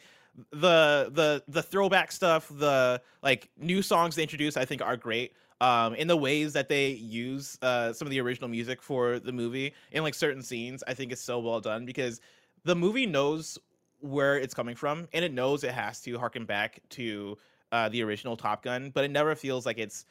the 0.51 1.09
the 1.13 1.43
the 1.47 1.61
throwback 1.61 2.11
stuff, 2.11 2.49
the 2.51 3.01
like 3.21 3.49
new 3.57 3.81
songs 3.81 4.15
they 4.15 4.23
introduce, 4.23 4.57
I 4.57 4.65
think 4.65 4.81
are 4.81 4.97
great. 4.97 5.33
Um, 5.61 5.95
in 5.95 6.07
the 6.09 6.17
ways 6.17 6.51
that 6.53 6.67
they 6.67 6.89
use 6.89 7.57
uh, 7.61 7.93
some 7.93 8.05
of 8.07 8.11
the 8.11 8.19
original 8.19 8.49
music 8.49 8.81
for 8.81 9.19
the 9.19 9.31
movie 9.31 9.73
in 9.91 10.03
like 10.03 10.13
certain 10.13 10.41
scenes, 10.41 10.83
I 10.85 10.93
think 10.93 11.13
is 11.13 11.21
so 11.21 11.39
well 11.39 11.61
done 11.61 11.85
because 11.85 12.19
the 12.65 12.75
movie 12.75 13.05
knows 13.05 13.57
where 14.01 14.37
it's 14.37 14.53
coming 14.53 14.75
from 14.75 15.07
and 15.13 15.23
it 15.23 15.31
knows 15.31 15.63
it 15.63 15.71
has 15.71 16.01
to 16.01 16.17
harken 16.19 16.45
back 16.45 16.81
to 16.89 17.37
uh, 17.71 17.89
the 17.89 18.03
original 18.03 18.37
Top 18.37 18.63
Gun, 18.63 18.91
but 18.93 19.03
it 19.03 19.11
never 19.11 19.35
feels 19.35 19.65
like 19.65 19.77
it's 19.77 20.05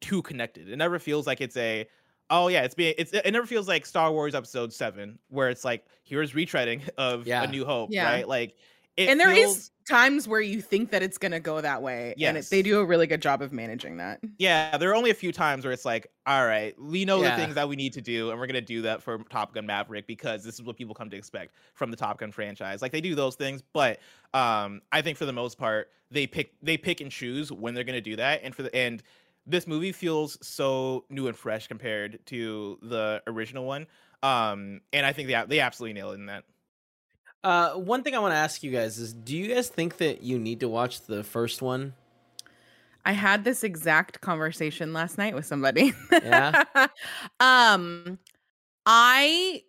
too 0.00 0.22
connected. 0.22 0.68
It 0.68 0.76
never 0.76 0.98
feels 0.98 1.26
like 1.26 1.40
it's 1.40 1.56
a 1.56 1.86
oh 2.30 2.48
yeah, 2.48 2.62
it's 2.62 2.74
being 2.74 2.94
it's 2.98 3.12
it 3.12 3.30
never 3.32 3.46
feels 3.46 3.68
like 3.68 3.84
Star 3.86 4.10
Wars 4.12 4.34
Episode 4.34 4.72
Seven 4.72 5.18
where 5.28 5.48
it's 5.50 5.64
like 5.64 5.84
here's 6.02 6.32
retreading 6.32 6.88
of 6.98 7.26
Yeah. 7.26 7.42
A 7.42 7.46
New 7.46 7.64
Hope, 7.64 7.90
Yeah. 7.92 8.04
right? 8.10 8.26
Like 8.28 8.56
it 8.96 9.10
and 9.10 9.20
there 9.20 9.30
is 9.32 9.56
feels, 9.56 9.70
times 9.88 10.26
where 10.26 10.40
you 10.40 10.62
think 10.62 10.90
that 10.90 11.02
it's 11.02 11.18
gonna 11.18 11.40
go 11.40 11.60
that 11.60 11.82
way, 11.82 12.14
and 12.22 12.36
it, 12.36 12.50
they 12.50 12.62
do 12.62 12.80
a 12.80 12.84
really 12.84 13.06
good 13.06 13.20
job 13.22 13.42
of 13.42 13.52
managing 13.52 13.98
that. 13.98 14.20
yeah, 14.38 14.76
there 14.78 14.90
are 14.90 14.94
only 14.94 15.10
a 15.10 15.14
few 15.14 15.30
times 15.32 15.64
where 15.64 15.72
it's 15.72 15.84
like, 15.84 16.06
all 16.26 16.46
right, 16.46 16.78
we 16.80 17.04
know 17.04 17.22
Yeah. 17.22 17.30
the 17.30 17.42
things 17.42 17.54
that 17.56 17.68
we 17.68 17.76
need 17.76 17.92
to 17.94 18.00
do, 18.00 18.30
and 18.30 18.38
we're 18.40 18.46
gonna 18.46 18.60
do 18.60 18.82
that 18.82 19.02
for 19.02 19.18
Top 19.24 19.54
Gun 19.54 19.66
Maverick 19.66 20.06
because 20.06 20.42
this 20.42 20.54
is 20.54 20.62
what 20.62 20.76
people 20.76 20.94
come 20.94 21.10
to 21.10 21.16
expect 21.16 21.54
from 21.74 21.90
the 21.90 21.96
Top 21.96 22.18
Gun 22.18 22.32
franchise. 22.32 22.82
Like 22.82 22.92
they 22.92 23.00
do 23.00 23.14
those 23.14 23.36
things, 23.36 23.62
but 23.72 24.00
um, 24.32 24.80
I 24.92 25.02
think 25.02 25.18
for 25.18 25.26
the 25.26 25.32
most 25.32 25.58
part, 25.58 25.90
they 26.10 26.26
pick 26.26 26.54
they 26.62 26.76
pick 26.76 27.00
and 27.00 27.10
choose 27.10 27.52
when 27.52 27.74
they're 27.74 27.84
gonna 27.84 28.00
do 28.00 28.16
that, 28.16 28.40
and 28.42 28.54
for 28.54 28.62
the 28.62 28.74
and 28.74 29.02
this 29.46 29.66
movie 29.66 29.92
feels 29.92 30.38
so 30.46 31.04
new 31.10 31.26
and 31.28 31.36
fresh 31.36 31.66
compared 31.68 32.24
to 32.26 32.78
the 32.82 33.22
original 33.26 33.66
one. 33.66 33.86
Um, 34.22 34.80
and 34.94 35.04
I 35.04 35.12
think 35.12 35.28
they 35.28 35.44
they 35.46 35.60
absolutely 35.60 35.92
nailed 35.92 36.12
it 36.12 36.20
in 36.20 36.26
that. 36.26 36.44
Uh, 37.44 37.74
one 37.74 38.02
thing 38.02 38.14
I 38.16 38.18
want 38.20 38.32
to 38.32 38.38
ask 38.38 38.62
you 38.62 38.70
guys 38.72 38.98
is, 38.98 39.12
do 39.12 39.36
you 39.36 39.54
guys 39.54 39.68
think 39.68 39.98
that 39.98 40.22
you 40.22 40.38
need 40.38 40.60
to 40.60 40.68
watch 40.68 41.02
the 41.02 41.22
first 41.22 41.60
one? 41.60 41.92
I 43.04 43.12
had 43.12 43.44
this 43.44 43.62
exact 43.62 44.22
conversation 44.22 44.94
last 44.94 45.18
night 45.18 45.34
with 45.34 45.44
somebody. 45.44 45.92
Yeah? 46.10 46.64
um 47.40 48.18
I 48.86 49.62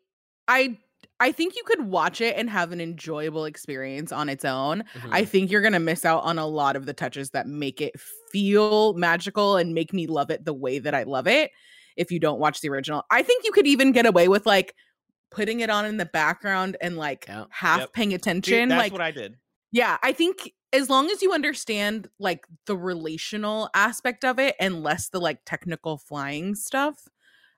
I 0.47 0.77
I 1.19 1.31
think 1.33 1.55
you 1.55 1.63
could 1.65 1.81
watch 1.87 2.21
it 2.21 2.37
and 2.37 2.49
have 2.49 2.71
an 2.71 2.79
enjoyable 2.81 3.45
experience 3.45 4.11
on 4.13 4.29
its 4.29 4.45
own. 4.45 4.83
Mhm. 4.93 5.09
I 5.11 5.25
think 5.25 5.51
you're 5.51 5.61
going 5.61 5.73
to 5.73 5.79
miss 5.79 6.03
out 6.05 6.23
on 6.23 6.37
a 6.39 6.45
lot 6.45 6.75
of 6.75 6.85
the 6.85 6.93
touches 6.93 7.29
that 7.31 7.47
make 7.47 7.79
it 7.81 7.97
feel 8.31 8.93
magical 8.93 9.55
and 9.57 9.73
make 9.73 9.93
me 9.93 10.07
love 10.07 10.29
it 10.29 10.43
the 10.45 10.53
way 10.53 10.79
that 10.79 10.93
I 10.93 11.03
love 11.03 11.27
it 11.27 11.51
if 11.95 12.11
you 12.11 12.19
don't 12.19 12.39
watch 12.39 12.61
the 12.61 12.69
original. 12.69 13.03
I 13.11 13.23
think 13.23 13.45
you 13.45 13.51
could 13.53 13.67
even 13.67 13.93
get 13.93 14.05
away 14.05 14.27
with 14.27 14.45
like 14.45 14.75
putting 15.31 15.59
it 15.59 15.69
on 15.69 15.85
in 15.85 15.97
the 15.97 16.05
background 16.05 16.77
and 16.81 16.97
like 16.97 17.25
Yeah. 17.27 17.45
half 17.49 17.79
Yep. 17.81 17.93
paying 17.93 18.13
attention 18.13 18.69
that's 18.69 18.79
like 18.79 18.91
what 18.91 19.01
I 19.01 19.11
did. 19.11 19.35
yeah, 19.71 19.97
I 20.03 20.11
think 20.13 20.53
as 20.73 20.89
long 20.89 21.09
as 21.09 21.21
you 21.21 21.31
understand 21.33 22.09
like 22.19 22.45
the 22.65 22.75
relational 22.77 23.69
aspect 23.73 24.23
of 24.25 24.39
it 24.39 24.55
and 24.59 24.83
less 24.83 25.09
the 25.09 25.19
like 25.19 25.39
technical 25.45 25.97
flying 25.97 26.53
stuff, 26.55 27.07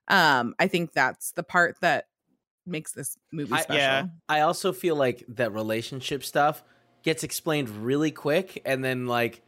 um, 0.07 0.53
I 0.59 0.67
think 0.67 0.93
that's 0.93 1.31
the 1.31 1.43
part 1.43 1.77
that 1.81 2.05
makes 2.65 2.91
this 2.93 3.17
movie 3.31 3.53
I- 3.53 3.61
special. 3.61 3.79
yeah. 3.81 4.05
I 4.29 4.41
also 4.41 4.71
feel 4.73 4.95
like 4.95 5.23
that 5.29 5.51
relationship 5.53 6.23
stuff 6.23 6.63
gets 7.03 7.23
explained 7.23 7.69
really 7.69 8.11
quick, 8.11 8.61
and 8.65 8.83
then 8.83 9.05
like 9.07 9.41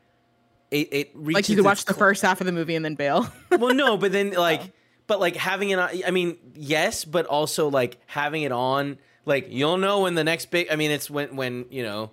it 0.72 0.88
it 0.92 1.12
reaches 1.16 1.36
Like 1.36 1.50
you 1.50 1.56
could 1.58 1.66
watch 1.66 1.86
the 1.86 1.94
cl- 1.94 2.00
first 2.00 2.22
half 2.22 2.40
of 2.42 2.46
the 2.46 2.52
movie 2.54 2.76
and 2.76 2.86
then 2.86 2.96
bail. 2.96 3.28
well, 3.52 3.74
no, 3.74 3.98
but 3.98 4.12
then 4.12 4.32
like, 4.38 4.72
but 5.10 5.20
like 5.20 5.36
having 5.36 5.72
it 5.72 5.80
on. 5.80 5.90
I 6.08 6.12
mean, 6.12 6.38
yes, 6.56 7.04
but 7.04 7.26
also 7.26 7.70
like 7.70 7.98
having 8.06 8.44
it 8.44 8.54
on. 8.54 8.98
Like 9.26 9.48
you'll 9.50 9.78
know 9.78 10.04
when 10.04 10.16
the 10.16 10.24
next 10.24 10.50
big. 10.52 10.68
I 10.72 10.78
mean, 10.78 10.92
it's 10.92 11.10
when 11.10 11.36
when 11.36 11.66
you 11.70 11.84
know 11.84 12.12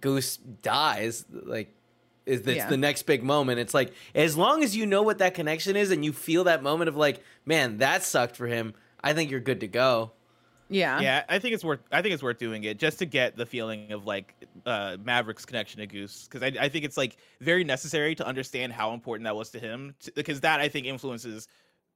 Goose 0.00 0.36
dies. 0.38 1.24
Like, 1.30 1.72
is 2.26 2.40
it's 2.40 2.56
Yeah. 2.56 2.68
the 2.68 2.76
next 2.76 3.02
big 3.04 3.22
moment. 3.22 3.60
It's 3.60 3.72
like 3.74 3.92
as 4.14 4.36
long 4.36 4.62
as 4.64 4.76
you 4.76 4.84
know 4.86 5.02
what 5.02 5.18
that 5.18 5.34
connection 5.34 5.76
is 5.76 5.90
and 5.92 6.04
you 6.04 6.12
feel 6.12 6.44
that 6.44 6.62
moment 6.62 6.88
of 6.88 6.96
like, 6.96 7.22
man, 7.46 7.78
that 7.78 8.02
sucked 8.02 8.36
for 8.36 8.46
him. 8.48 8.74
I 9.04 9.12
think 9.12 9.30
you're 9.30 9.40
good 9.40 9.60
to 9.60 9.68
go. 9.68 10.10
yeah. 10.68 11.00
yeah 11.00 11.24
i 11.30 11.38
think 11.38 11.54
it's 11.54 11.64
worth 11.64 11.80
i 11.90 12.02
think 12.02 12.12
it's 12.12 12.22
worth 12.22 12.36
doing 12.36 12.64
it 12.64 12.78
just 12.78 12.98
to 12.98 13.06
get 13.06 13.36
the 13.38 13.46
feeling 13.46 13.90
of 13.92 14.04
like 14.04 14.34
uh 14.66 14.98
maverick's 15.02 15.46
connection 15.46 15.80
to 15.80 15.86
goose 15.86 16.28
because 16.28 16.42
I, 16.42 16.64
I 16.64 16.68
think 16.68 16.84
it's 16.84 16.98
like 16.98 17.16
very 17.40 17.64
necessary 17.64 18.14
to 18.16 18.26
understand 18.26 18.74
how 18.74 18.92
important 18.92 19.24
that 19.24 19.34
was 19.34 19.48
to 19.52 19.58
him 19.58 19.94
t- 19.98 20.12
because 20.14 20.40
that 20.42 20.60
i 20.60 20.68
think 20.68 20.84
influences 20.86 21.48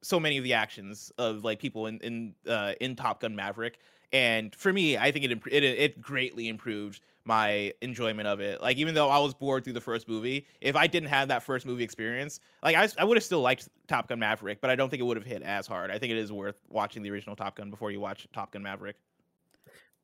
so 0.03 0.21
many 0.21 0.37
of 0.39 0.45
the 0.45 0.53
actions 0.53 1.13
of 1.19 1.45
like 1.45 1.59
people 1.59 1.87
in 1.87 1.99
in 2.01 2.35
uh 2.49 2.73
in 2.81 2.97
top 2.97 3.21
gun 3.21 3.35
maverick 3.35 3.79
and 4.13 4.55
for 4.55 4.73
me 4.73 4.97
i 4.99 5.11
think 5.11 5.25
it 5.25 5.33
imp- 5.33 5.47
it, 5.51 5.65
it 5.65 6.01
greatly 6.03 6.49
improved 6.49 7.01
my 7.25 7.73
enjoyment 7.81 8.27
of 8.27 8.41
it 8.41 8.61
like 8.61 8.77
even 8.77 8.95
though 8.95 9.09
i 9.09 9.19
was 9.19 9.33
bored 9.33 9.63
through 9.63 9.73
the 9.73 9.81
first 9.81 10.09
movie 10.09 10.45
if 10.61 10.75
i 10.77 10.87
didn't 10.87 11.09
have 11.09 11.29
that 11.29 11.43
first 11.43 11.65
movie 11.65 11.85
experience 11.85 12.41
like 12.63 12.75
i, 12.77 12.89
I 12.99 13.05
would 13.05 13.17
have 13.17 13.25
still 13.25 13.41
liked 13.41 13.69
top 13.87 14.09
gun 14.09 14.19
maverick 14.19 14.61
but 14.61 14.71
i 14.71 14.75
don't 14.77 14.91
think 14.91 15.01
it 15.01 15.05
would 15.05 15.17
have 15.17 15.27
hit 15.27 15.43
as 15.43 15.67
hard 15.67 15.91
i 15.91 15.99
think 15.99 16.11
it 16.11 16.19
is 16.19 16.33
worth 16.33 16.57
watching 16.69 17.03
the 17.03 17.11
original 17.11 17.37
top 17.37 17.57
gun 17.57 17.71
before 17.71 17.91
you 17.93 18.01
watch 18.01 18.27
top 18.33 18.53
gun 18.53 18.63
maverick 18.63 18.97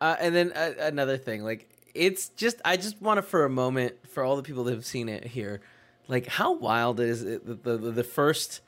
Uh, 0.01 0.15
and 0.21 0.33
then 0.35 0.53
uh, 0.53 0.75
another 0.79 1.17
thing, 1.17 1.43
like 1.43 1.69
it's 1.95 2.29
just 2.31 2.61
I 2.65 2.77
just 2.77 3.03
want 3.03 3.19
to 3.19 3.23
for 3.23 3.45
a 3.45 3.51
moment 3.51 3.95
for 4.09 4.23
all 4.23 4.37
the 4.37 4.45
people 4.45 4.63
that 4.65 4.75
have 4.75 4.87
seen 4.87 5.09
it 5.09 5.25
here, 5.27 5.61
like 6.07 6.27
how 6.29 6.53
wild 6.53 7.01
is 7.01 7.25
it? 7.25 7.45
The 7.45 7.77
the, 7.77 7.91
the 7.91 8.05
first, 8.05 8.61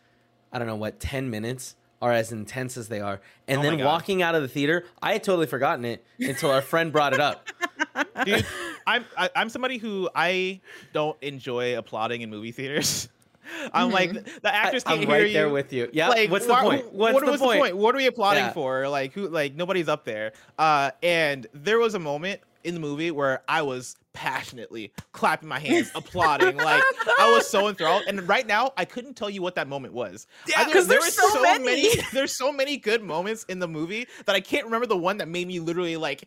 I 0.52 0.58
don't 0.58 0.66
know 0.68 0.76
what 0.76 1.00
ten 1.00 1.30
minutes 1.30 1.76
are 2.02 2.12
as 2.12 2.32
intense 2.32 2.76
as 2.76 2.88
they 2.88 3.00
are, 3.00 3.20
and 3.46 3.60
Oh 3.60 3.62
then 3.62 3.84
walking 3.84 4.22
out 4.22 4.34
of 4.34 4.42
the 4.42 4.48
theater, 4.48 4.84
I 5.02 5.12
had 5.12 5.22
totally 5.22 5.46
forgotten 5.46 5.84
it 5.84 6.04
until 6.18 6.50
our 6.50 6.62
friend 6.62 6.90
brought 6.92 7.12
it 7.12 7.20
up. 7.20 7.48
dude 8.24 8.46
i'm 8.86 9.04
I, 9.16 9.30
i'm 9.34 9.48
somebody 9.48 9.78
who 9.78 10.08
i 10.14 10.60
don't 10.92 11.16
enjoy 11.22 11.76
applauding 11.78 12.20
in 12.20 12.30
movie 12.30 12.52
theaters 12.52 13.08
i'm 13.72 13.90
like 13.90 14.12
the, 14.12 14.20
the 14.42 14.54
actors 14.54 14.84
I, 14.86 14.90
can't 14.90 15.02
I'm 15.02 15.08
hear 15.08 15.18
right 15.18 15.26
you 15.28 15.32
there 15.32 15.48
with 15.48 15.72
you. 15.72 15.88
Yeah. 15.92 16.08
like 16.10 16.30
what's 16.30 16.46
the 16.46 16.52
why- 16.52 16.62
point? 16.62 16.92
What's 16.92 17.14
what 17.14 17.24
the, 17.24 17.30
was 17.32 17.40
point? 17.40 17.76
what 17.76 17.94
are 17.94 17.98
we 17.98 18.06
applauding 18.06 18.44
Yeah. 18.44 18.52
for 18.52 18.88
like 18.88 19.12
who 19.14 19.28
like 19.28 19.54
nobody's 19.54 19.88
up 19.88 20.04
there 20.04 20.32
uh 20.58 20.90
and 21.02 21.46
there 21.54 21.78
was 21.78 21.94
a 21.94 21.98
moment 21.98 22.40
in 22.64 22.74
the 22.74 22.80
movie 22.80 23.10
where 23.10 23.42
i 23.48 23.62
was 23.62 23.96
passionately 24.12 24.92
clapping 25.12 25.48
my 25.48 25.58
hands 25.58 25.90
applauding 25.94 26.56
like 26.56 26.82
i 27.18 27.30
was 27.30 27.46
so 27.48 27.68
enthralled 27.68 28.02
and 28.08 28.26
right 28.28 28.46
now 28.46 28.72
i 28.76 28.84
couldn't 28.84 29.14
tell 29.14 29.30
you 29.30 29.40
what 29.42 29.54
that 29.54 29.68
moment 29.68 29.94
was 29.94 30.26
Yeah, 30.48 30.64
'cause 30.64 30.86
there 30.88 31.00
there's 31.00 31.14
so 31.14 31.42
many. 31.42 31.88
there's 32.12 32.32
so 32.34 32.52
many 32.52 32.76
good 32.76 33.02
moments 33.02 33.44
in 33.48 33.58
the 33.60 33.68
movie 33.68 34.06
that 34.26 34.34
i 34.34 34.40
can't 34.40 34.64
remember 34.64 34.86
the 34.86 34.96
one 34.96 35.18
that 35.18 35.28
made 35.28 35.46
me 35.46 35.60
literally 35.60 35.96
like 35.96 36.24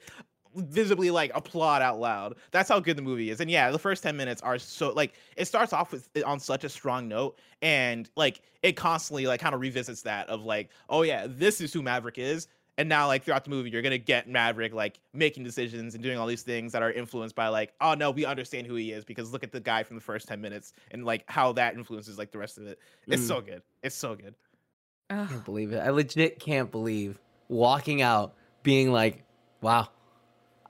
visibly 0.55 1.09
like 1.09 1.31
applaud 1.33 1.81
out 1.81 1.99
loud. 1.99 2.35
That's 2.51 2.69
how 2.69 2.79
good 2.79 2.95
the 2.95 3.01
movie 3.01 3.31
is. 3.31 3.39
And 3.39 3.49
yeah, 3.49 3.71
the 3.71 3.79
first 3.79 4.03
10 4.03 4.15
minutes 4.15 4.39
are 4.43 4.59
so 4.59 4.91
like 4.93 5.13
it 5.35 5.45
starts 5.45 5.73
off 5.73 5.91
with 5.91 6.07
on 6.27 6.39
such 6.39 6.63
a 6.63 6.69
strong 6.69 7.07
note 7.07 7.39
and 7.63 8.07
like 8.15 8.41
it 8.61 8.73
constantly 8.73 9.25
like 9.25 9.41
kind 9.41 9.55
of 9.55 9.61
revisits 9.61 10.03
that 10.03 10.29
of 10.29 10.43
like, 10.43 10.69
oh 10.89 11.01
yeah, 11.01 11.25
this 11.27 11.59
is 11.59 11.73
who 11.73 11.81
Maverick 11.81 12.19
is. 12.19 12.47
And 12.77 12.89
now 12.89 13.05
like 13.07 13.23
throughout 13.23 13.43
the 13.43 13.51
movie, 13.51 13.69
you're 13.69 13.83
gonna 13.83 13.97
get 13.99 14.27
Maverick 14.27 14.73
like 14.73 14.99
making 15.13 15.43
decisions 15.43 15.93
and 15.93 16.03
doing 16.03 16.17
all 16.17 16.25
these 16.25 16.41
things 16.41 16.71
that 16.71 16.81
are 16.81 16.91
influenced 16.91 17.35
by 17.35 17.47
like, 17.49 17.73
oh 17.79 17.93
no, 17.93 18.09
we 18.11 18.25
understand 18.25 18.65
who 18.65 18.75
he 18.75 18.91
is 18.91 19.05
because 19.05 19.31
look 19.31 19.43
at 19.43 19.51
the 19.51 19.59
guy 19.59 19.83
from 19.83 19.95
the 19.95 20.01
first 20.01 20.27
10 20.27 20.41
minutes 20.41 20.73
and 20.91 21.05
like 21.05 21.23
how 21.27 21.51
that 21.53 21.75
influences 21.75 22.17
like 22.17 22.31
the 22.31 22.39
rest 22.39 22.57
of 22.57 22.65
it. 22.65 22.79
It's 23.07 23.23
Mm. 23.23 23.27
so 23.27 23.41
good. 23.41 23.61
It's 23.83 23.95
so 23.95 24.15
good. 24.15 24.33
I 25.11 25.25
can't 25.27 25.45
believe 25.45 25.71
it. 25.73 25.79
I 25.79 25.89
legit 25.91 26.39
can't 26.39 26.71
believe 26.71 27.19
walking 27.47 28.01
out 28.01 28.33
being 28.63 28.91
like, 28.91 29.23
wow. 29.61 29.89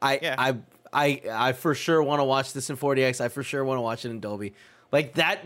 I 0.02 0.20
Yeah. 0.22 0.36
I 0.38 0.58
I 0.92 1.22
I 1.32 1.52
for 1.54 1.74
sure 1.74 2.04
want 2.04 2.20
to 2.20 2.26
watch 2.26 2.52
this 2.52 2.70
in 2.70 2.76
4DX. 2.76 3.22
I 3.22 3.30
for 3.30 3.44
sure 3.44 3.63
want 3.63 3.78
to 3.78 3.82
watch 3.82 4.04
it 4.04 4.10
in 4.10 4.20
Dolby. 4.20 4.54
Like 4.92 5.13
that 5.13 5.46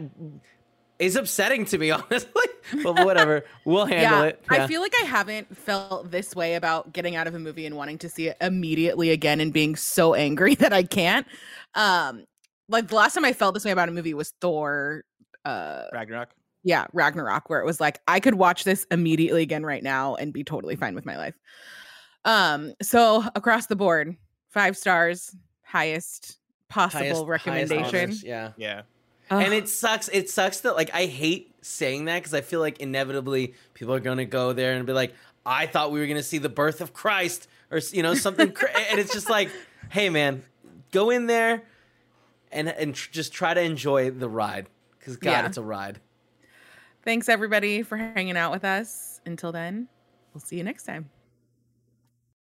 is 0.99 1.15
upsetting 1.15 1.65
to 1.65 1.77
me, 1.77 1.91
honestly. 1.91 2.43
but 2.83 3.05
whatever. 3.05 3.45
We'll 3.65 3.85
handle 3.85 4.19
yeah, 4.19 4.25
it. 4.29 4.43
Yeah. 4.51 4.63
I 4.63 4.67
feel 4.67 4.81
like 4.81 4.93
I 5.01 5.05
haven't 5.05 5.55
felt 5.55 6.11
this 6.11 6.35
way 6.35 6.55
about 6.55 6.93
getting 6.93 7.15
out 7.15 7.27
of 7.27 7.35
a 7.35 7.39
movie 7.39 7.65
and 7.65 7.75
wanting 7.75 7.97
to 7.99 8.09
see 8.09 8.27
it 8.27 8.37
immediately 8.41 9.11
again 9.11 9.39
and 9.39 9.53
being 9.53 9.75
so 9.75 10.13
angry 10.13 10.55
that 10.63 10.73
I 10.73 10.83
can't. 10.83 11.27
Um, 11.75 12.25
like 12.69 12.87
the 12.87 12.95
last 12.95 13.13
time 13.13 13.25
I 13.25 13.33
felt 13.33 13.53
this 13.53 13.63
way 13.65 13.71
about 13.71 13.89
a 13.89 13.91
movie 13.91 14.13
was 14.13 14.33
Thor. 14.41 15.03
Uh, 15.45 15.83
Ragnarok. 15.93 16.29
yeah, 16.63 16.85
Ragnarok, 16.93 17.49
where 17.49 17.61
it 17.61 17.65
was 17.65 17.79
like 17.79 18.01
I 18.07 18.19
could 18.19 18.35
watch 18.35 18.63
this 18.65 18.85
immediately 18.91 19.43
again 19.43 19.63
right 19.65 19.83
now 19.83 20.15
and 20.15 20.33
be 20.33 20.43
totally 20.43 20.75
fine 20.75 20.93
with 20.95 21.05
my 21.05 21.15
life. 21.17 21.35
Um, 22.25 22.73
so 22.81 23.23
across 23.35 23.67
the 23.67 23.77
board, 23.77 24.17
five 24.49 24.75
stars, 24.75 25.33
highest 25.63 26.37
possible 26.69 26.99
Highest- 26.99 27.15
highest 27.21 27.71
recommendation. 27.71 27.99
honors, 27.99 28.23
Yeah. 28.23 28.51
Yeah. 28.57 28.81
And 29.29 29.53
it 29.53 29.67
sucks. 29.69 30.07
It 30.09 30.29
sucks 30.29 30.61
that 30.61 30.75
like 30.75 30.93
I 30.93 31.05
hate 31.05 31.53
saying 31.61 32.05
that 32.05 32.19
because 32.19 32.33
I 32.33 32.41
feel 32.41 32.59
like 32.61 32.79
inevitably 32.79 33.53
people 33.73 33.93
are 33.93 33.99
gonna 33.99 34.25
go 34.25 34.53
there 34.53 34.75
and 34.75 34.85
be 34.85 34.93
like, 34.93 35.13
I 35.45 35.65
thought 35.65 35.91
we 35.91 35.99
were 35.99 36.07
gonna 36.07 36.23
see 36.23 36.37
the 36.37 36.49
birth 36.49 36.81
of 36.81 36.93
Christ 36.93 37.47
or 37.71 37.79
you 37.91 38.03
know 38.03 38.13
something, 38.15 38.51
cra- 38.53 38.71
and 38.89 38.99
it's 38.99 39.11
just 39.13 39.29
like, 39.29 39.49
hey 39.89 40.09
man, 40.09 40.43
go 40.91 41.09
in 41.09 41.27
there 41.27 41.63
and 42.51 42.69
and 42.69 42.95
tr- 42.95 43.11
just 43.11 43.33
try 43.33 43.53
to 43.53 43.61
enjoy 43.61 44.11
the 44.11 44.29
ride 44.29 44.67
because 44.99 45.17
God, 45.17 45.31
Yeah. 45.31 45.45
it's 45.45 45.57
a 45.57 45.61
ride. 45.63 45.99
Thanks 47.03 47.27
everybody 47.29 47.83
for 47.83 47.97
hanging 47.97 48.37
out 48.37 48.51
with 48.51 48.63
us. 48.65 49.19
Until 49.25 49.51
then, 49.51 49.87
we'll 50.33 50.41
see 50.41 50.57
you 50.57 50.63
next 50.63 50.83
time. 50.83 51.09